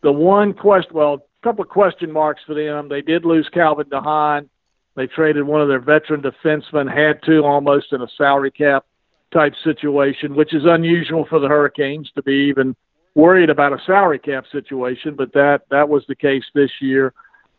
the 0.01 0.11
one 0.11 0.53
question, 0.53 0.91
well, 0.93 1.13
a 1.13 1.43
couple 1.43 1.63
of 1.63 1.69
question 1.69 2.11
marks 2.11 2.41
for 2.45 2.53
them. 2.53 2.89
They 2.89 3.01
did 3.01 3.23
lose 3.23 3.47
Calvin 3.53 3.87
de 3.89 4.01
Haan. 4.01 4.49
They 4.95 5.07
traded 5.07 5.43
one 5.43 5.61
of 5.61 5.67
their 5.67 5.79
veteran 5.79 6.21
defensemen, 6.21 6.93
had 6.93 7.21
to 7.23 7.43
almost 7.43 7.93
in 7.93 8.01
a 8.01 8.07
salary 8.17 8.51
cap 8.51 8.85
type 9.33 9.53
situation, 9.63 10.35
which 10.35 10.53
is 10.53 10.63
unusual 10.65 11.25
for 11.29 11.39
the 11.39 11.47
Hurricanes 11.47 12.09
to 12.15 12.23
be 12.23 12.47
even 12.49 12.75
worried 13.15 13.49
about 13.49 13.73
a 13.73 13.83
salary 13.85 14.19
cap 14.19 14.45
situation, 14.51 15.15
but 15.15 15.33
that 15.33 15.61
that 15.71 15.87
was 15.87 16.03
the 16.07 16.15
case 16.15 16.43
this 16.53 16.71
year. 16.81 17.13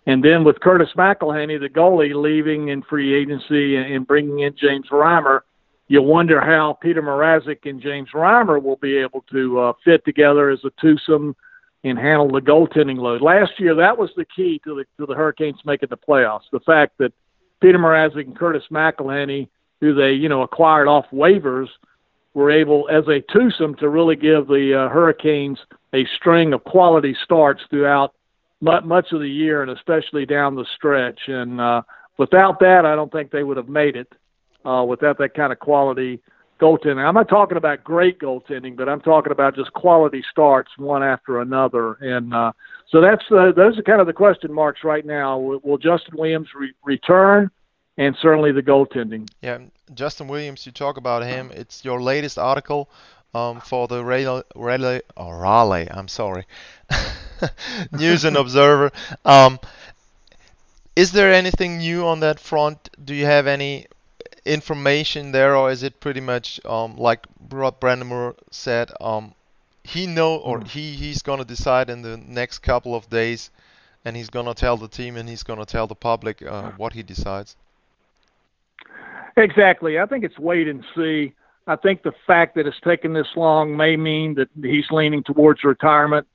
And 0.06 0.22
then 0.22 0.44
with 0.44 0.60
Curtis 0.60 0.90
McElhinney, 0.96 1.58
the 1.58 1.68
goalie, 1.68 2.14
leaving 2.14 2.68
in 2.68 2.82
free 2.82 3.12
agency 3.12 3.76
and 3.76 4.06
bringing 4.06 4.40
in 4.40 4.54
James 4.56 4.86
Reimer, 4.92 5.40
you 5.88 6.00
wonder 6.02 6.40
how 6.40 6.78
Peter 6.80 7.02
Mrazek 7.02 7.68
and 7.68 7.80
James 7.80 8.10
Reimer 8.14 8.62
will 8.62 8.76
be 8.76 8.96
able 8.96 9.24
to 9.32 9.58
uh, 9.58 9.72
fit 9.84 10.04
together 10.04 10.50
as 10.50 10.60
a 10.64 10.70
twosome 10.80 11.34
and 11.84 11.98
handle 11.98 12.30
the 12.30 12.40
goaltending 12.40 12.98
load. 12.98 13.20
Last 13.20 13.52
year, 13.58 13.74
that 13.74 13.96
was 13.96 14.10
the 14.16 14.24
key 14.24 14.60
to 14.64 14.76
the 14.76 14.84
to 14.98 15.06
the 15.06 15.14
Hurricanes 15.14 15.60
making 15.64 15.88
the 15.90 15.96
playoffs. 15.96 16.50
The 16.52 16.60
fact 16.60 16.98
that 16.98 17.12
Peter 17.60 17.78
Mrazek 17.78 18.26
and 18.26 18.36
Curtis 18.36 18.64
McElhinney, 18.70 19.48
who 19.80 19.94
they 19.94 20.12
you 20.12 20.28
know 20.28 20.42
acquired 20.42 20.88
off 20.88 21.06
waivers, 21.12 21.68
were 22.36 22.50
able 22.50 22.86
as 22.90 23.08
a 23.08 23.22
twosome 23.32 23.74
to 23.76 23.88
really 23.88 24.14
give 24.14 24.46
the 24.46 24.78
uh, 24.78 24.92
Hurricanes 24.92 25.58
a 25.94 26.04
string 26.16 26.52
of 26.52 26.62
quality 26.64 27.16
starts 27.24 27.62
throughout 27.70 28.12
much 28.60 29.10
of 29.12 29.20
the 29.20 29.28
year 29.28 29.62
and 29.62 29.70
especially 29.70 30.26
down 30.26 30.54
the 30.54 30.66
stretch. 30.76 31.18
And 31.28 31.58
uh, 31.58 31.80
without 32.18 32.60
that, 32.60 32.84
I 32.84 32.94
don't 32.94 33.10
think 33.10 33.30
they 33.30 33.42
would 33.42 33.56
have 33.56 33.70
made 33.70 33.96
it 33.96 34.12
uh, 34.66 34.84
without 34.86 35.16
that 35.16 35.32
kind 35.32 35.50
of 35.50 35.60
quality 35.60 36.20
goaltending. 36.60 37.02
I'm 37.02 37.14
not 37.14 37.30
talking 37.30 37.56
about 37.56 37.82
great 37.82 38.18
goaltending, 38.18 38.76
but 38.76 38.86
I'm 38.86 39.00
talking 39.00 39.32
about 39.32 39.56
just 39.56 39.72
quality 39.72 40.22
starts 40.30 40.72
one 40.76 41.02
after 41.02 41.40
another. 41.40 41.94
And 42.02 42.34
uh, 42.34 42.52
so 42.90 43.00
that's 43.00 43.24
uh, 43.30 43.52
those 43.56 43.78
are 43.78 43.82
kind 43.82 44.02
of 44.02 44.06
the 44.06 44.12
question 44.12 44.52
marks 44.52 44.84
right 44.84 45.06
now. 45.06 45.38
Will, 45.38 45.60
will 45.64 45.78
Justin 45.78 46.18
Williams 46.18 46.48
re- 46.54 46.74
return? 46.84 47.50
And 47.96 48.14
certainly 48.20 48.52
the 48.52 48.60
goaltending. 48.62 49.26
Yeah, 49.40 49.60
Justin 49.94 50.28
Williams. 50.28 50.66
You 50.66 50.72
talk 50.72 50.96
about 50.96 51.22
him. 51.24 51.50
It's 51.54 51.84
your 51.84 52.00
latest 52.00 52.38
article 52.38 52.88
um, 53.34 53.60
for 53.60 53.86
the 53.86 54.02
Raleigh, 54.04 55.02
oh, 55.16 55.30
Raleigh 55.30 55.90
I'm 55.90 56.08
sorry, 56.08 56.44
News 57.92 58.24
and 58.24 58.36
Observer. 58.36 58.90
Um, 59.24 59.58
is 60.94 61.12
there 61.12 61.32
anything 61.32 61.78
new 61.78 62.06
on 62.06 62.20
that 62.20 62.40
front? 62.40 62.88
Do 63.04 63.14
you 63.14 63.26
have 63.26 63.46
any 63.46 63.86
information 64.46 65.32
there, 65.32 65.54
or 65.54 65.70
is 65.70 65.82
it 65.82 66.00
pretty 66.00 66.20
much 66.20 66.64
um, 66.64 66.96
like 66.96 67.26
Rod 67.50 67.78
Brind'Amour 67.80 68.36
said? 68.50 68.90
Um, 69.00 69.34
he 69.84 70.06
know 70.06 70.36
or 70.36 70.60
he 70.60 70.92
he's 70.92 71.22
gonna 71.22 71.44
decide 71.44 71.90
in 71.90 72.02
the 72.02 72.16
next 72.16 72.60
couple 72.60 72.94
of 72.94 73.08
days, 73.10 73.50
and 74.04 74.16
he's 74.16 74.30
gonna 74.30 74.54
tell 74.54 74.76
the 74.78 74.88
team 74.88 75.16
and 75.16 75.28
he's 75.28 75.42
gonna 75.42 75.66
tell 75.66 75.86
the 75.86 75.94
public 75.94 76.42
uh, 76.42 76.70
what 76.76 76.94
he 76.94 77.02
decides. 77.02 77.56
Exactly. 79.36 79.98
I 79.98 80.06
think 80.06 80.24
it's 80.24 80.38
wait 80.38 80.68
and 80.68 80.84
see. 80.96 81.34
I 81.66 81.76
think 81.76 82.02
the 82.02 82.12
fact 82.26 82.54
that 82.54 82.66
it's 82.66 82.80
taken 82.84 83.12
this 83.12 83.26
long 83.36 83.76
may 83.76 83.96
mean 83.96 84.34
that 84.36 84.48
he's 84.62 84.86
leaning 84.90 85.22
towards 85.24 85.64
retirement. 85.64 86.26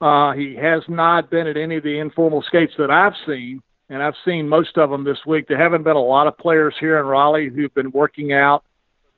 Uh, 0.00 0.32
he 0.32 0.54
has 0.54 0.82
not 0.88 1.30
been 1.30 1.46
at 1.46 1.56
any 1.56 1.76
of 1.76 1.82
the 1.82 1.98
informal 1.98 2.42
skates 2.42 2.72
that 2.78 2.90
I've 2.90 3.14
seen 3.26 3.60
and 3.90 4.02
I've 4.02 4.14
seen 4.24 4.48
most 4.48 4.76
of 4.76 4.90
them 4.90 5.04
this 5.04 5.18
week. 5.26 5.48
There 5.48 5.60
haven't 5.60 5.82
been 5.82 5.96
a 5.96 6.02
lot 6.02 6.26
of 6.26 6.36
players 6.36 6.74
here 6.78 6.98
in 6.98 7.06
Raleigh 7.06 7.48
who've 7.48 7.72
been 7.74 7.90
working 7.90 8.32
out, 8.32 8.64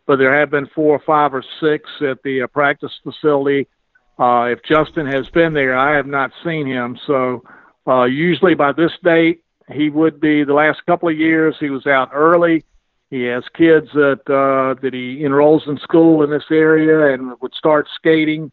but 0.07 0.16
there 0.16 0.38
have 0.38 0.51
been 0.51 0.69
four 0.75 0.95
or 0.95 1.03
five 1.05 1.35
or 1.35 1.45
six 1.61 1.88
at 2.01 2.23
the 2.23 2.43
uh, 2.43 2.47
practice 2.47 2.93
facility. 3.03 3.66
Uh, 4.19 4.45
if 4.45 4.61
Justin 4.62 5.07
has 5.07 5.29
been 5.31 5.55
there, 5.55 5.77
I 5.77 5.97
have 5.97 6.07
not 6.07 6.31
seen 6.45 6.66
him. 6.66 6.99
So 7.07 7.43
uh, 7.87 8.05
usually 8.05 8.55
by 8.55 8.73
this 8.73 8.93
date, 9.03 9.43
he 9.73 9.88
would 9.88 10.21
be. 10.21 10.45
The 10.45 10.55
last 10.55 10.85
couple 10.87 11.09
of 11.09 11.19
years, 11.19 11.57
he 11.59 11.71
was 11.71 11.87
out 11.87 12.11
early. 12.12 12.64
He 13.11 13.25
has 13.25 13.42
kids 13.55 13.88
that 13.94 14.20
uh, 14.27 14.81
that 14.81 14.94
he 14.94 15.25
enrolls 15.25 15.64
in 15.66 15.79
school 15.79 16.23
in 16.23 16.31
this 16.31 16.44
area 16.51 17.12
and 17.12 17.33
would 17.40 17.55
start 17.55 17.88
skating. 17.96 18.53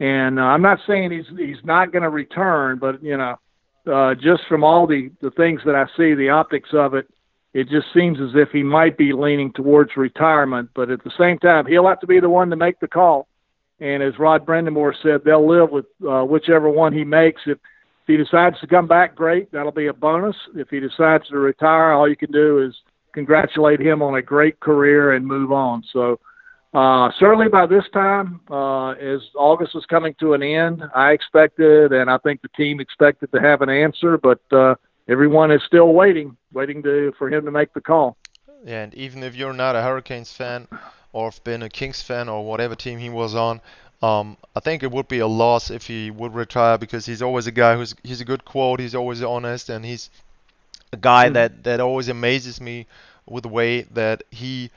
And 0.00 0.38
uh, 0.38 0.44
I'm 0.44 0.62
not 0.62 0.78
saying 0.86 1.10
he's 1.10 1.26
he's 1.36 1.62
not 1.64 1.92
going 1.92 2.04
to 2.04 2.10
return, 2.10 2.78
but 2.78 3.02
you 3.02 3.16
know 3.16 3.36
uh, 3.88 4.14
just 4.14 4.42
from 4.48 4.62
all 4.62 4.86
the, 4.86 5.10
the 5.20 5.30
things 5.32 5.60
that 5.64 5.74
I 5.74 5.86
see, 5.96 6.14
the 6.14 6.28
optics 6.28 6.70
of 6.72 6.94
it, 6.94 7.08
it 7.54 7.68
just 7.68 7.86
seems 7.94 8.18
as 8.20 8.30
if 8.34 8.50
he 8.50 8.62
might 8.62 8.98
be 8.98 9.12
leaning 9.12 9.52
towards 9.52 9.96
retirement. 9.96 10.70
But 10.74 10.90
at 10.90 11.02
the 11.02 11.12
same 11.18 11.38
time, 11.38 11.66
he'll 11.66 11.88
have 11.88 12.00
to 12.00 12.06
be 12.06 12.20
the 12.20 12.28
one 12.28 12.50
to 12.50 12.56
make 12.56 12.78
the 12.80 12.88
call. 12.88 13.26
And 13.80 14.02
as 14.02 14.18
Rod 14.18 14.44
Brind'Amour 14.44 14.92
said, 15.02 15.22
they'll 15.24 15.48
live 15.48 15.70
with 15.70 15.86
uh, 16.06 16.24
whichever 16.24 16.68
one 16.68 16.92
he 16.92 17.04
makes. 17.04 17.42
If, 17.46 17.58
if 17.58 18.06
he 18.06 18.16
decides 18.16 18.58
to 18.60 18.66
come 18.66 18.86
back, 18.86 19.14
great. 19.14 19.50
That'll 19.52 19.72
be 19.72 19.86
a 19.86 19.92
bonus. 19.92 20.36
If 20.54 20.68
he 20.68 20.80
decides 20.80 21.28
to 21.28 21.38
retire, 21.38 21.92
all 21.92 22.08
you 22.08 22.16
can 22.16 22.32
do 22.32 22.62
is 22.62 22.74
congratulate 23.12 23.80
him 23.80 24.02
on 24.02 24.14
a 24.14 24.22
great 24.22 24.60
career 24.60 25.12
and 25.12 25.26
move 25.26 25.52
on. 25.52 25.82
So 25.92 26.18
uh, 26.74 27.10
certainly 27.18 27.48
by 27.48 27.66
this 27.66 27.84
time, 27.92 28.40
uh, 28.50 28.90
as 28.90 29.20
August 29.34 29.74
was 29.74 29.86
coming 29.86 30.14
to 30.20 30.34
an 30.34 30.42
end, 30.42 30.82
I 30.94 31.12
expected, 31.12 31.92
and 31.92 32.10
I 32.10 32.18
think 32.18 32.42
the 32.42 32.48
team 32.48 32.80
expected 32.80 33.32
to 33.32 33.40
have 33.40 33.62
an 33.62 33.70
answer, 33.70 34.18
but 34.18 34.40
uh, 34.52 34.74
everyone 35.08 35.50
is 35.50 35.62
still 35.66 35.94
waiting, 35.94 36.36
waiting 36.52 36.82
to 36.82 37.12
for 37.18 37.30
him 37.30 37.44
to 37.46 37.50
make 37.50 37.72
the 37.72 37.80
call. 37.80 38.16
And 38.66 38.92
even 38.94 39.22
if 39.22 39.34
you're 39.34 39.54
not 39.54 39.76
a 39.76 39.82
Hurricanes 39.82 40.32
fan, 40.32 40.68
or 41.12 41.30
have 41.30 41.42
been 41.42 41.62
a 41.62 41.70
Kings 41.70 42.02
fan, 42.02 42.28
or 42.28 42.44
whatever 42.44 42.74
team 42.74 42.98
he 42.98 43.08
was 43.08 43.34
on, 43.34 43.62
um, 44.02 44.36
I 44.54 44.60
think 44.60 44.82
it 44.82 44.90
would 44.90 45.08
be 45.08 45.20
a 45.20 45.26
loss 45.26 45.70
if 45.70 45.86
he 45.86 46.10
would 46.10 46.34
retire 46.34 46.76
because 46.76 47.06
he's 47.06 47.22
always 47.22 47.46
a 47.46 47.52
guy 47.52 47.76
who's 47.76 47.94
he's 48.04 48.20
a 48.20 48.24
good 48.24 48.44
quote, 48.44 48.78
he's 48.78 48.94
always 48.94 49.22
honest, 49.22 49.70
and 49.70 49.84
he's 49.84 50.10
a 50.92 50.96
guy 50.96 51.26
mm-hmm. 51.26 51.34
that 51.34 51.64
that 51.64 51.80
always 51.80 52.08
amazes 52.08 52.60
me 52.60 52.86
with 53.26 53.42
the 53.42 53.48
way 53.48 53.82
that 53.82 54.22
he 54.30 54.70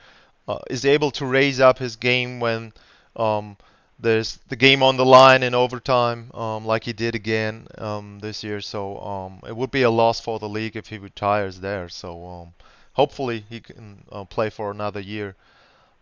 uh, 0.48 0.58
is 0.70 0.84
able 0.84 1.10
to 1.12 1.26
raise 1.26 1.60
up 1.60 1.78
his 1.78 1.96
game 1.96 2.40
when 2.40 2.72
um, 3.16 3.56
there's 3.98 4.38
the 4.48 4.56
game 4.56 4.82
on 4.82 4.96
the 4.96 5.04
line 5.04 5.42
in 5.42 5.54
overtime, 5.54 6.30
um, 6.34 6.66
like 6.66 6.84
he 6.84 6.92
did 6.92 7.14
again 7.14 7.66
um, 7.78 8.18
this 8.20 8.42
year. 8.42 8.60
So 8.60 8.98
um, 8.98 9.40
it 9.46 9.56
would 9.56 9.70
be 9.70 9.82
a 9.82 9.90
loss 9.90 10.20
for 10.20 10.38
the 10.38 10.48
league 10.48 10.76
if 10.76 10.88
he 10.88 10.98
retires 10.98 11.60
there. 11.60 11.88
So 11.88 12.26
um, 12.26 12.54
hopefully 12.92 13.44
he 13.48 13.60
can 13.60 14.02
uh, 14.10 14.24
play 14.24 14.50
for 14.50 14.70
another 14.70 15.00
year. 15.00 15.36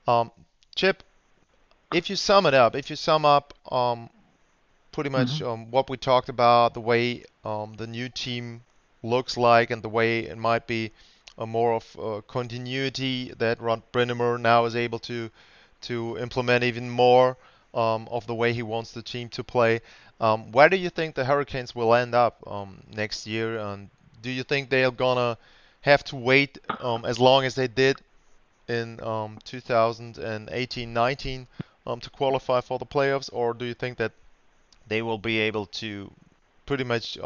Um, 0.09 0.31
Chip, 0.75 1.03
if 1.93 2.09
you 2.09 2.17
sum 2.17 2.47
it 2.47 2.55
up, 2.55 2.75
if 2.75 2.89
you 2.89 2.97
sum 2.97 3.25
up 3.25 3.55
pretty 4.93 5.11
much 5.11 5.41
mm-hmm. 5.41 5.71
what 5.71 5.91
we 5.91 5.97
talked 5.97 6.29
about, 6.29 6.75
the 6.75 6.81
way 6.81 7.25
the 7.45 7.87
new 7.87 8.09
team 8.09 8.63
looks 9.03 9.37
like, 9.37 9.71
and 9.71 9.83
the 9.83 9.89
way 9.89 10.21
it 10.21 10.39
might 10.39 10.67
be 10.67 10.93
a 11.39 11.47
more 11.47 11.75
of 11.75 11.97
a 11.99 12.23
continuity 12.23 13.33
that 13.39 13.61
Rod 13.61 13.83
Brind'Amour 13.93 14.41
now 14.41 14.65
is 14.67 14.77
able 14.77 14.99
to 15.01 15.31
to 15.83 16.19
implement 16.19 16.65
even 16.65 16.91
more 16.91 17.37
um, 17.73 18.09
of 18.11 18.27
the 18.27 18.35
way 18.35 18.53
he 18.53 18.63
wants 18.63 18.93
the 18.93 19.03
team 19.03 19.29
to 19.31 19.43
play. 19.43 19.81
Um, 20.21 20.53
where 20.53 20.69
do 20.69 20.77
you 20.77 20.91
think 20.91 21.15
the 21.15 21.25
Hurricanes 21.25 21.75
will 21.75 21.95
end 21.95 22.15
up 22.15 22.47
um, 22.47 22.83
next 22.93 23.27
year? 23.27 23.59
And 23.59 23.89
do 24.21 24.31
you 24.31 24.43
think 24.43 24.69
they're 24.69 24.91
gonna 24.91 25.39
have 25.81 26.05
to 26.05 26.17
wait 26.17 26.59
um, 26.81 27.07
as 27.07 27.19
long 27.19 27.45
as 27.45 27.55
they 27.55 27.69
did 27.69 27.97
in 28.69 28.99
2018-19 28.99 31.39
um, 31.39 31.47
um, 31.87 32.01
to 32.01 32.11
qualify 32.11 32.61
for 32.61 32.79
the 32.79 32.87
playoffs, 32.87 33.31
or 33.33 33.55
do 33.55 33.65
you 33.65 33.75
think 33.75 33.97
that 33.97 34.13
they 34.87 35.01
will 35.01 35.19
be 35.19 35.39
able 35.39 35.67
to 35.67 36.11
pretty 36.67 36.85
much 36.85 37.19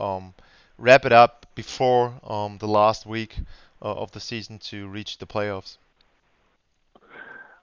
wrap 0.78 1.04
it 1.04 1.12
up 1.12 1.46
before 1.54 2.14
the 2.58 2.66
last 2.66 3.06
week 3.06 3.36
uh, 3.82 3.92
of 3.94 4.12
the 4.12 4.20
season 4.20 4.58
to 4.58 4.88
reach 4.88 5.18
the 5.18 5.26
playoffs? 5.26 5.76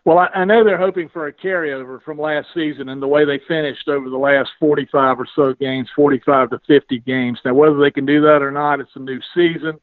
Well, 0.04 0.18
I, 0.18 0.28
I 0.28 0.46
know 0.46 0.64
they're 0.64 0.78
hoping 0.78 1.10
for 1.10 1.28
a 1.28 1.34
carryover 1.34 2.02
from 2.02 2.20
last 2.20 2.48
season 2.54 2.90
and 2.90 3.02
the 3.02 3.08
way 3.08 3.24
they 3.24 3.40
finished 3.48 3.88
over 3.88 4.10
the 4.10 4.18
last 4.18 4.50
45 4.60 5.20
or 5.20 5.28
so 5.36 5.54
games, 5.54 5.90
45 5.96 6.52
to 6.52 6.62
50 6.68 7.00
games. 7.00 7.40
Now, 7.46 7.54
whether 7.54 7.80
they 7.80 7.92
can 7.92 8.06
do 8.06 8.22
that 8.22 8.42
or 8.42 8.52
not, 8.52 8.80
it's 8.80 8.96
a 8.96 9.00
new 9.00 9.20
season. 9.36 9.80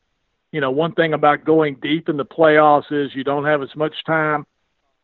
You 0.51 0.61
know, 0.61 0.71
one 0.71 0.93
thing 0.93 1.13
about 1.13 1.45
going 1.45 1.77
deep 1.81 2.09
in 2.09 2.17
the 2.17 2.25
playoffs 2.25 2.91
is 2.91 3.15
you 3.15 3.23
don't 3.23 3.45
have 3.45 3.63
as 3.63 3.75
much 3.77 3.95
time 4.07 4.47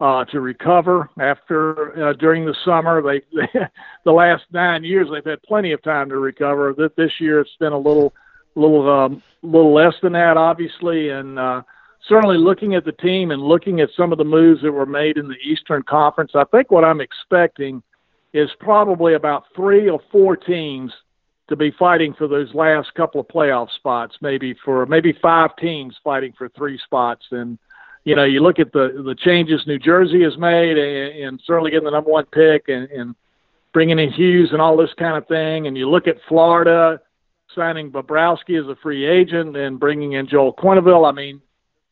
uh, 0.01 0.25
to 0.27 0.41
recover 0.41 1.09
after 1.21 2.09
uh, 2.09 2.13
during 2.15 2.45
the 2.45 2.55
summer. 2.65 3.03
They, 3.03 3.23
they 3.35 3.61
the 4.05 4.13
last 4.13 4.45
nine 4.53 4.85
years 4.85 5.09
they've 5.13 5.25
had 5.25 5.43
plenty 5.43 5.73
of 5.73 5.83
time 5.83 6.09
to 6.11 6.19
recover. 6.19 6.75
This, 6.77 6.91
this 6.97 7.13
year 7.21 7.41
it's 7.41 7.57
been 7.59 7.73
a 7.73 7.79
little, 7.79 8.13
little, 8.55 8.91
um, 8.91 9.23
little 9.43 9.75
less 9.75 9.95
than 10.03 10.13
that, 10.13 10.37
obviously, 10.37 11.11
and. 11.11 11.39
Uh, 11.39 11.63
certainly 12.07 12.37
looking 12.37 12.75
at 12.75 12.85
the 12.85 12.93
team 12.93 13.31
and 13.31 13.41
looking 13.41 13.81
at 13.81 13.89
some 13.97 14.13
of 14.13 14.19
the 14.19 14.25
moves 14.25 14.61
that 14.61 14.71
were 14.71 14.85
made 14.85 15.17
in 15.17 15.27
the 15.27 15.39
Eastern 15.43 15.83
Conference, 15.83 16.33
I 16.35 16.45
think 16.45 16.71
what 16.71 16.85
I'm 16.85 17.01
expecting 17.01 17.83
is 18.35 18.51
probably 18.61 19.15
about 19.15 19.45
three 19.57 19.89
or 19.89 20.01
four 20.13 20.37
teams 20.37 20.93
to 21.49 21.57
be 21.57 21.71
fighting 21.79 22.15
for 22.15 22.27
those 22.27 22.53
last 22.55 22.93
couple 22.95 23.21
of 23.21 23.29
playoff 23.29 23.71
spots, 23.77 24.17
maybe 24.21 24.55
for 24.65 24.87
maybe 24.87 25.17
five 25.21 25.51
teams 25.57 25.95
fighting 26.03 26.33
for 26.37 26.49
three 26.51 26.79
spots. 26.85 27.25
And 27.31 27.59
you 28.05 28.15
know, 28.15 28.25
you 28.25 28.41
look 28.41 28.59
at 28.59 28.73
the 28.73 29.03
the 29.05 29.15
changes 29.15 29.67
New 29.67 29.79
Jersey 29.79 30.23
has 30.23 30.37
made, 30.39 30.79
and, 30.79 31.25
and 31.25 31.43
certainly 31.45 31.71
getting 31.71 31.87
the 31.87 31.91
number 31.91 32.11
one 32.11 32.27
pick, 32.27 32.69
and, 32.69 32.91
and 32.91 33.15
bringing 33.73 33.99
in 33.99 34.13
Hughes 34.13 34.51
and 34.53 34.61
all 34.61 34.77
this 34.77 34.93
kind 34.99 35.17
of 35.17 35.27
thing. 35.27 35.67
And 35.67 35.77
you 35.77 35.89
look 35.89 36.07
at 36.07 36.17
Florida 36.29 37.01
signing 37.55 37.91
Bobrovsky 37.91 38.61
as 38.61 38.69
a 38.69 38.77
free 38.83 39.07
agent 39.07 39.57
and 39.57 39.79
bringing 39.79 40.13
in 40.13 40.27
Joel 40.27 40.55
Quenneville. 40.55 41.09
I 41.09 41.13
mean, 41.13 41.41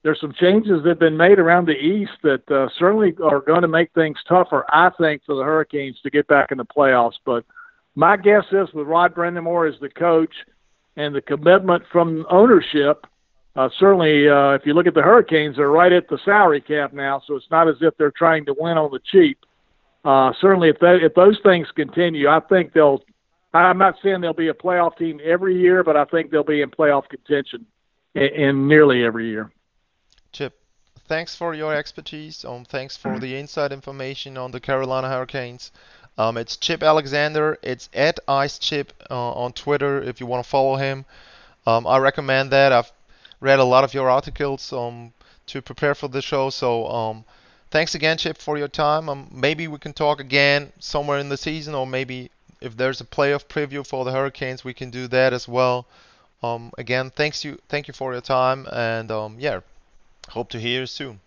there's 0.02 0.20
some 0.20 0.32
changes 0.32 0.82
that 0.82 0.88
have 0.90 0.98
been 0.98 1.16
made 1.16 1.38
around 1.38 1.66
the 1.66 1.72
East 1.72 2.12
that 2.22 2.50
uh, 2.50 2.68
certainly 2.78 3.14
are 3.22 3.40
going 3.40 3.62
to 3.62 3.68
make 3.68 3.92
things 3.92 4.18
tougher, 4.28 4.64
I 4.68 4.90
think, 4.98 5.22
for 5.24 5.36
the 5.36 5.44
Hurricanes 5.44 6.00
to 6.02 6.10
get 6.10 6.26
back 6.26 6.50
in 6.50 6.58
the 6.58 6.64
playoffs. 6.64 7.18
But 7.24 7.44
my 7.94 8.16
guess 8.16 8.44
is 8.50 8.72
with 8.74 8.86
Rod 8.86 9.14
Brind'Amour 9.14 9.72
as 9.72 9.78
the 9.80 9.88
coach 9.88 10.34
and 10.96 11.14
the 11.14 11.20
commitment 11.20 11.84
from 11.92 12.26
ownership, 12.30 13.06
uh, 13.54 13.68
certainly 13.78 14.28
uh, 14.28 14.50
if 14.50 14.64
you 14.64 14.72
look 14.72 14.86
at 14.86 14.94
the 14.94 15.02
Hurricanes, 15.02 15.56
they're 15.56 15.68
right 15.70 15.92
at 15.92 16.08
the 16.08 16.18
salary 16.24 16.60
cap 16.60 16.92
now, 16.92 17.22
so 17.26 17.36
it's 17.36 17.50
not 17.50 17.68
as 17.68 17.76
if 17.80 17.96
they're 17.98 18.12
trying 18.12 18.46
to 18.46 18.54
win 18.58 18.78
on 18.78 18.90
the 18.90 19.00
cheap. 19.10 19.38
Uh, 20.04 20.32
certainly, 20.40 20.70
if, 20.70 20.76
if 20.80 21.14
those 21.14 21.38
things 21.42 21.68
continue, 21.74 22.28
I 22.28 22.40
think 22.40 22.72
they'll. 22.72 23.02
I'm 23.54 23.76
not 23.76 23.96
saying 24.02 24.22
they'll 24.22 24.32
be 24.32 24.48
a 24.48 24.54
playoff 24.54 24.96
team 24.96 25.20
every 25.22 25.60
year, 25.60 25.84
but 25.84 25.94
I 25.94 26.06
think 26.06 26.30
they'll 26.30 26.42
be 26.42 26.62
in 26.62 26.70
playoff 26.70 27.06
contention 27.10 27.66
in, 28.14 28.22
in 28.22 28.68
nearly 28.68 29.04
every 29.04 29.28
year. 29.28 29.50
Chip, 30.32 30.58
thanks 31.06 31.36
for 31.36 31.52
your 31.52 31.74
expertise. 31.74 32.46
Um, 32.46 32.64
thanks 32.64 32.96
for 32.96 33.18
the 33.18 33.36
inside 33.36 33.70
information 33.70 34.38
on 34.38 34.52
the 34.52 34.60
Carolina 34.60 35.10
Hurricanes. 35.10 35.70
Um, 36.16 36.38
it's 36.38 36.56
Chip 36.56 36.82
Alexander. 36.82 37.58
It's 37.62 37.90
at 37.92 38.18
IceChip 38.26 38.88
uh, 39.10 39.32
on 39.32 39.52
Twitter 39.52 40.02
if 40.02 40.20
you 40.20 40.26
want 40.26 40.42
to 40.42 40.48
follow 40.48 40.76
him. 40.76 41.04
Um, 41.66 41.86
I 41.86 41.98
recommend 41.98 42.50
that. 42.52 42.72
I've 42.72 42.90
read 43.42 43.58
a 43.58 43.64
lot 43.64 43.84
of 43.84 43.92
your 43.92 44.08
articles 44.08 44.72
um, 44.72 45.12
to 45.48 45.60
prepare 45.60 45.94
for 45.94 46.08
the 46.08 46.22
show. 46.22 46.48
So 46.48 46.86
um, 46.86 47.24
thanks 47.70 47.94
again, 47.94 48.16
Chip, 48.16 48.38
for 48.38 48.56
your 48.56 48.68
time. 48.68 49.08
Um, 49.08 49.28
maybe 49.30 49.68
we 49.68 49.78
can 49.78 49.92
talk 49.92 50.20
again 50.20 50.72
somewhere 50.78 51.18
in 51.18 51.28
the 51.28 51.36
season, 51.36 51.74
or 51.74 51.86
maybe 51.86 52.30
if 52.60 52.76
there's 52.76 53.00
a 53.00 53.04
playoff 53.04 53.44
preview 53.46 53.86
for 53.86 54.04
the 54.04 54.12
Hurricanes, 54.12 54.64
we 54.64 54.72
can 54.72 54.90
do 54.90 55.08
that 55.08 55.34
as 55.34 55.46
well. 55.46 55.86
Um, 56.42 56.72
again, 56.78 57.10
thanks 57.10 57.44
you, 57.44 57.58
thank 57.68 57.88
you 57.88 57.94
for 57.94 58.12
your 58.12 58.22
time, 58.22 58.66
and 58.72 59.10
um, 59.10 59.36
yeah, 59.38 59.60
Hope 60.28 60.48
to 60.50 60.58
hear 60.58 60.80
you 60.80 60.86
soon. 60.86 61.20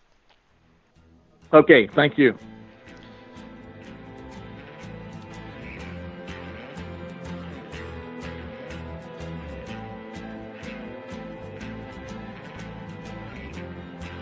Okay, 1.53 1.87
thank 1.87 2.17
you. 2.17 2.37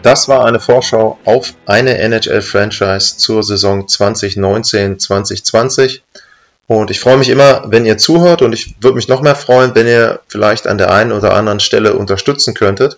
Das 0.04 0.28
war 0.28 0.46
eine 0.46 0.60
Vorschau 0.60 1.18
auf 1.24 1.56
eine 1.66 1.98
NHL-Franchise 1.98 3.18
zur 3.18 3.42
Saison 3.42 3.88
2019-2020. 3.88 6.02
Und 6.68 6.92
ich 6.92 7.00
freue 7.00 7.18
mich 7.18 7.30
immer, 7.30 7.64
wenn 7.68 7.86
ihr 7.86 7.98
zuhört 7.98 8.42
und 8.42 8.52
ich 8.52 8.76
würde 8.82 8.98
mich 8.98 9.08
noch 9.08 9.22
mehr 9.22 9.36
freuen, 9.36 9.74
wenn 9.76 9.88
ihr 9.88 10.20
vielleicht 10.28 10.68
an 10.68 10.78
der 10.78 10.92
einen 10.92 11.14
oder 11.14 11.34
anderen 11.34 11.62
Stelle 11.62 11.94
unterstützen 11.94 12.54
könntet. 12.54 12.98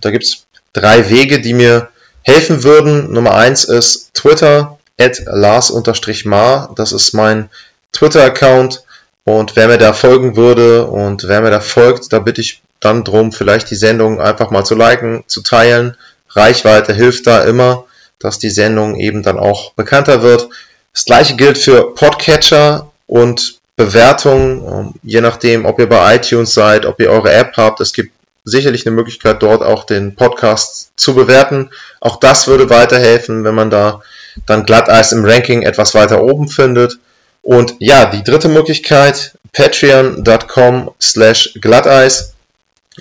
Da 0.00 0.10
gibt 0.10 0.24
es 0.24 0.44
drei 0.74 1.08
Wege, 1.08 1.40
die 1.40 1.54
mir 1.54 1.88
helfen 2.22 2.64
würden. 2.64 3.10
Nummer 3.12 3.34
eins 3.34 3.64
ist 3.64 4.12
Twitter, 4.12 4.78
at 5.00 5.22
Lars-Mar. 5.24 6.74
Das 6.76 6.92
ist 6.92 7.14
mein 7.14 7.48
Twitter-Account. 7.92 8.84
Und 9.24 9.56
wer 9.56 9.68
mir 9.68 9.78
da 9.78 9.94
folgen 9.94 10.36
würde 10.36 10.86
und 10.86 11.26
wer 11.26 11.40
mir 11.40 11.50
da 11.50 11.60
folgt, 11.60 12.12
da 12.12 12.18
bitte 12.18 12.42
ich 12.42 12.60
dann 12.80 13.04
drum, 13.04 13.32
vielleicht 13.32 13.70
die 13.70 13.74
Sendung 13.74 14.20
einfach 14.20 14.50
mal 14.50 14.64
zu 14.64 14.74
liken, 14.74 15.24
zu 15.26 15.42
teilen. 15.42 15.96
Reichweite 16.36 16.92
hilft 16.92 17.26
da 17.26 17.42
immer, 17.42 17.84
dass 18.18 18.38
die 18.38 18.50
Sendung 18.50 18.96
eben 18.96 19.22
dann 19.22 19.38
auch 19.38 19.72
bekannter 19.72 20.22
wird. 20.22 20.48
Das 20.92 21.04
gleiche 21.04 21.36
gilt 21.36 21.58
für 21.58 21.94
Podcatcher 21.94 22.90
und 23.06 23.58
Bewertungen, 23.76 24.94
je 25.02 25.20
nachdem, 25.20 25.66
ob 25.66 25.78
ihr 25.78 25.88
bei 25.88 26.16
iTunes 26.16 26.54
seid, 26.54 26.86
ob 26.86 26.98
ihr 26.98 27.10
eure 27.10 27.32
App 27.32 27.52
habt. 27.56 27.80
Es 27.80 27.92
gibt 27.92 28.12
sicherlich 28.44 28.86
eine 28.86 28.96
Möglichkeit, 28.96 29.42
dort 29.42 29.62
auch 29.62 29.84
den 29.84 30.14
Podcast 30.14 30.92
zu 30.96 31.14
bewerten. 31.14 31.70
Auch 32.00 32.16
das 32.16 32.46
würde 32.46 32.70
weiterhelfen, 32.70 33.44
wenn 33.44 33.54
man 33.54 33.70
da 33.70 34.00
dann 34.46 34.64
Glatteis 34.64 35.12
im 35.12 35.24
Ranking 35.24 35.62
etwas 35.62 35.94
weiter 35.94 36.22
oben 36.22 36.48
findet. 36.48 36.98
Und 37.42 37.74
ja, 37.78 38.06
die 38.06 38.24
dritte 38.24 38.48
Möglichkeit, 38.48 39.36
patreon.com 39.52 40.90
slash 41.00 41.54
Glatteis. 41.60 42.34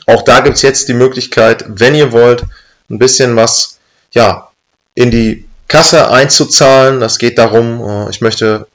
Auch 0.08 0.24
da 0.24 0.42
gibt's 0.42 0.62
jetzt 0.62 0.88
die 0.90 0.94
Möglichkeit, 0.94 1.64
wenn 1.68 1.96
ihr 1.96 2.12
wollt, 2.12 2.44
ein 2.90 3.00
bisschen 3.00 3.36
was 3.36 3.80
ja, 4.12 4.50
in 4.94 5.12
die 5.12 5.46
Kasse 5.68 6.10
einzuzahlen. 6.10 7.00
Das 7.00 7.18
geht 7.20 7.38
darum, 7.38 7.82
äh, 7.82 8.10
ich 8.10 8.22
möchte 8.22 8.68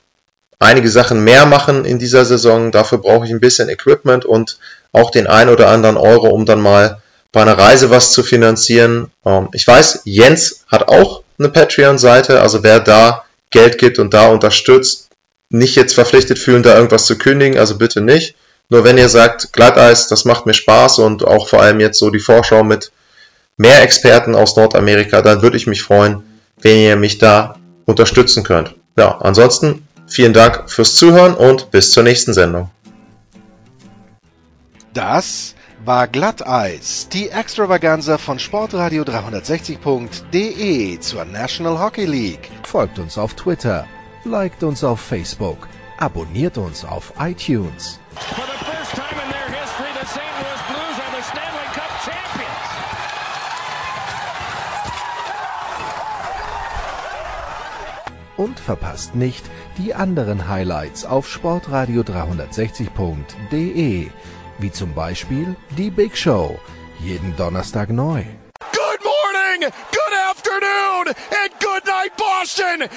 einige 0.58 0.90
Sachen 0.90 1.24
mehr 1.24 1.46
machen 1.46 1.84
in 1.84 1.98
dieser 1.98 2.24
Saison. 2.24 2.70
Dafür 2.70 2.98
brauche 2.98 3.26
ich 3.26 3.32
ein 3.32 3.40
bisschen 3.40 3.68
Equipment 3.68 4.24
und 4.24 4.58
auch 4.92 5.10
den 5.10 5.26
ein 5.26 5.48
oder 5.48 5.68
anderen 5.68 5.96
Euro, 5.96 6.28
um 6.28 6.44
dann 6.44 6.60
mal 6.60 7.00
bei 7.32 7.42
einer 7.42 7.56
Reise 7.56 7.90
was 7.90 8.12
zu 8.12 8.22
finanzieren. 8.22 9.10
Ähm, 9.24 9.48
ich 9.52 9.66
weiß, 9.66 10.02
Jens 10.04 10.64
hat 10.68 10.88
auch 10.88 11.22
eine 11.38 11.48
Patreon-Seite, 11.48 12.40
also 12.40 12.62
wer 12.62 12.80
da 12.80 13.24
Geld 13.50 13.78
gibt 13.78 13.98
und 13.98 14.14
da 14.14 14.28
unterstützt, 14.28 15.08
nicht 15.48 15.74
jetzt 15.74 15.94
verpflichtet 15.94 16.38
fühlen, 16.38 16.62
da 16.62 16.76
irgendwas 16.76 17.06
zu 17.06 17.18
kündigen, 17.18 17.58
also 17.58 17.78
bitte 17.78 18.00
nicht. 18.00 18.36
Nur 18.68 18.84
wenn 18.84 18.98
ihr 18.98 19.08
sagt, 19.08 19.52
Glatteis, 19.52 20.06
das 20.06 20.24
macht 20.24 20.46
mir 20.46 20.54
Spaß 20.54 21.00
und 21.00 21.24
auch 21.24 21.48
vor 21.48 21.60
allem 21.60 21.80
jetzt 21.80 21.98
so 21.98 22.10
die 22.10 22.20
Vorschau 22.20 22.62
mit 22.62 22.92
mehr 23.60 23.82
Experten 23.82 24.34
aus 24.34 24.56
Nordamerika, 24.56 25.20
dann 25.20 25.42
würde 25.42 25.58
ich 25.58 25.66
mich 25.66 25.82
freuen, 25.82 26.22
wenn 26.62 26.78
ihr 26.78 26.96
mich 26.96 27.18
da 27.18 27.56
unterstützen 27.84 28.42
könnt. 28.42 28.74
Ja, 28.96 29.18
ansonsten 29.18 29.86
vielen 30.06 30.32
Dank 30.32 30.70
fürs 30.70 30.96
Zuhören 30.96 31.34
und 31.34 31.70
bis 31.70 31.92
zur 31.92 32.02
nächsten 32.02 32.32
Sendung. 32.32 32.70
Das 34.94 35.54
war 35.84 36.08
Glatteis, 36.08 37.08
die 37.12 37.28
Extravaganza 37.28 38.16
von 38.16 38.38
Sportradio 38.38 39.02
360.de 39.02 40.98
zur 40.98 41.26
National 41.26 41.78
Hockey 41.78 42.06
League. 42.06 42.50
Folgt 42.62 42.98
uns 42.98 43.18
auf 43.18 43.34
Twitter, 43.34 43.86
liked 44.24 44.62
uns 44.62 44.82
auf 44.82 45.00
Facebook, 45.00 45.68
abonniert 45.98 46.56
uns 46.56 46.82
auf 46.86 47.12
iTunes. 47.20 48.00
Und 58.40 58.58
verpasst 58.58 59.14
nicht 59.14 59.44
die 59.76 59.94
anderen 59.94 60.48
Highlights 60.48 61.04
auf 61.04 61.28
Sportradio 61.28 62.00
360.de 62.00 64.08
wie 64.58 64.72
zum 64.72 64.94
Beispiel 64.94 65.54
die 65.76 65.90
Big 65.90 66.16
Show, 66.16 66.58
jeden 67.00 67.36
Donnerstag 67.36 67.90
neu. 67.90 68.24
Good 68.72 69.04
morning, 69.04 69.70
good 69.92 70.14
afternoon 70.30 71.08
and 71.08 71.50
good 71.60 71.84
night 71.84 72.16
Boston. 72.16 72.88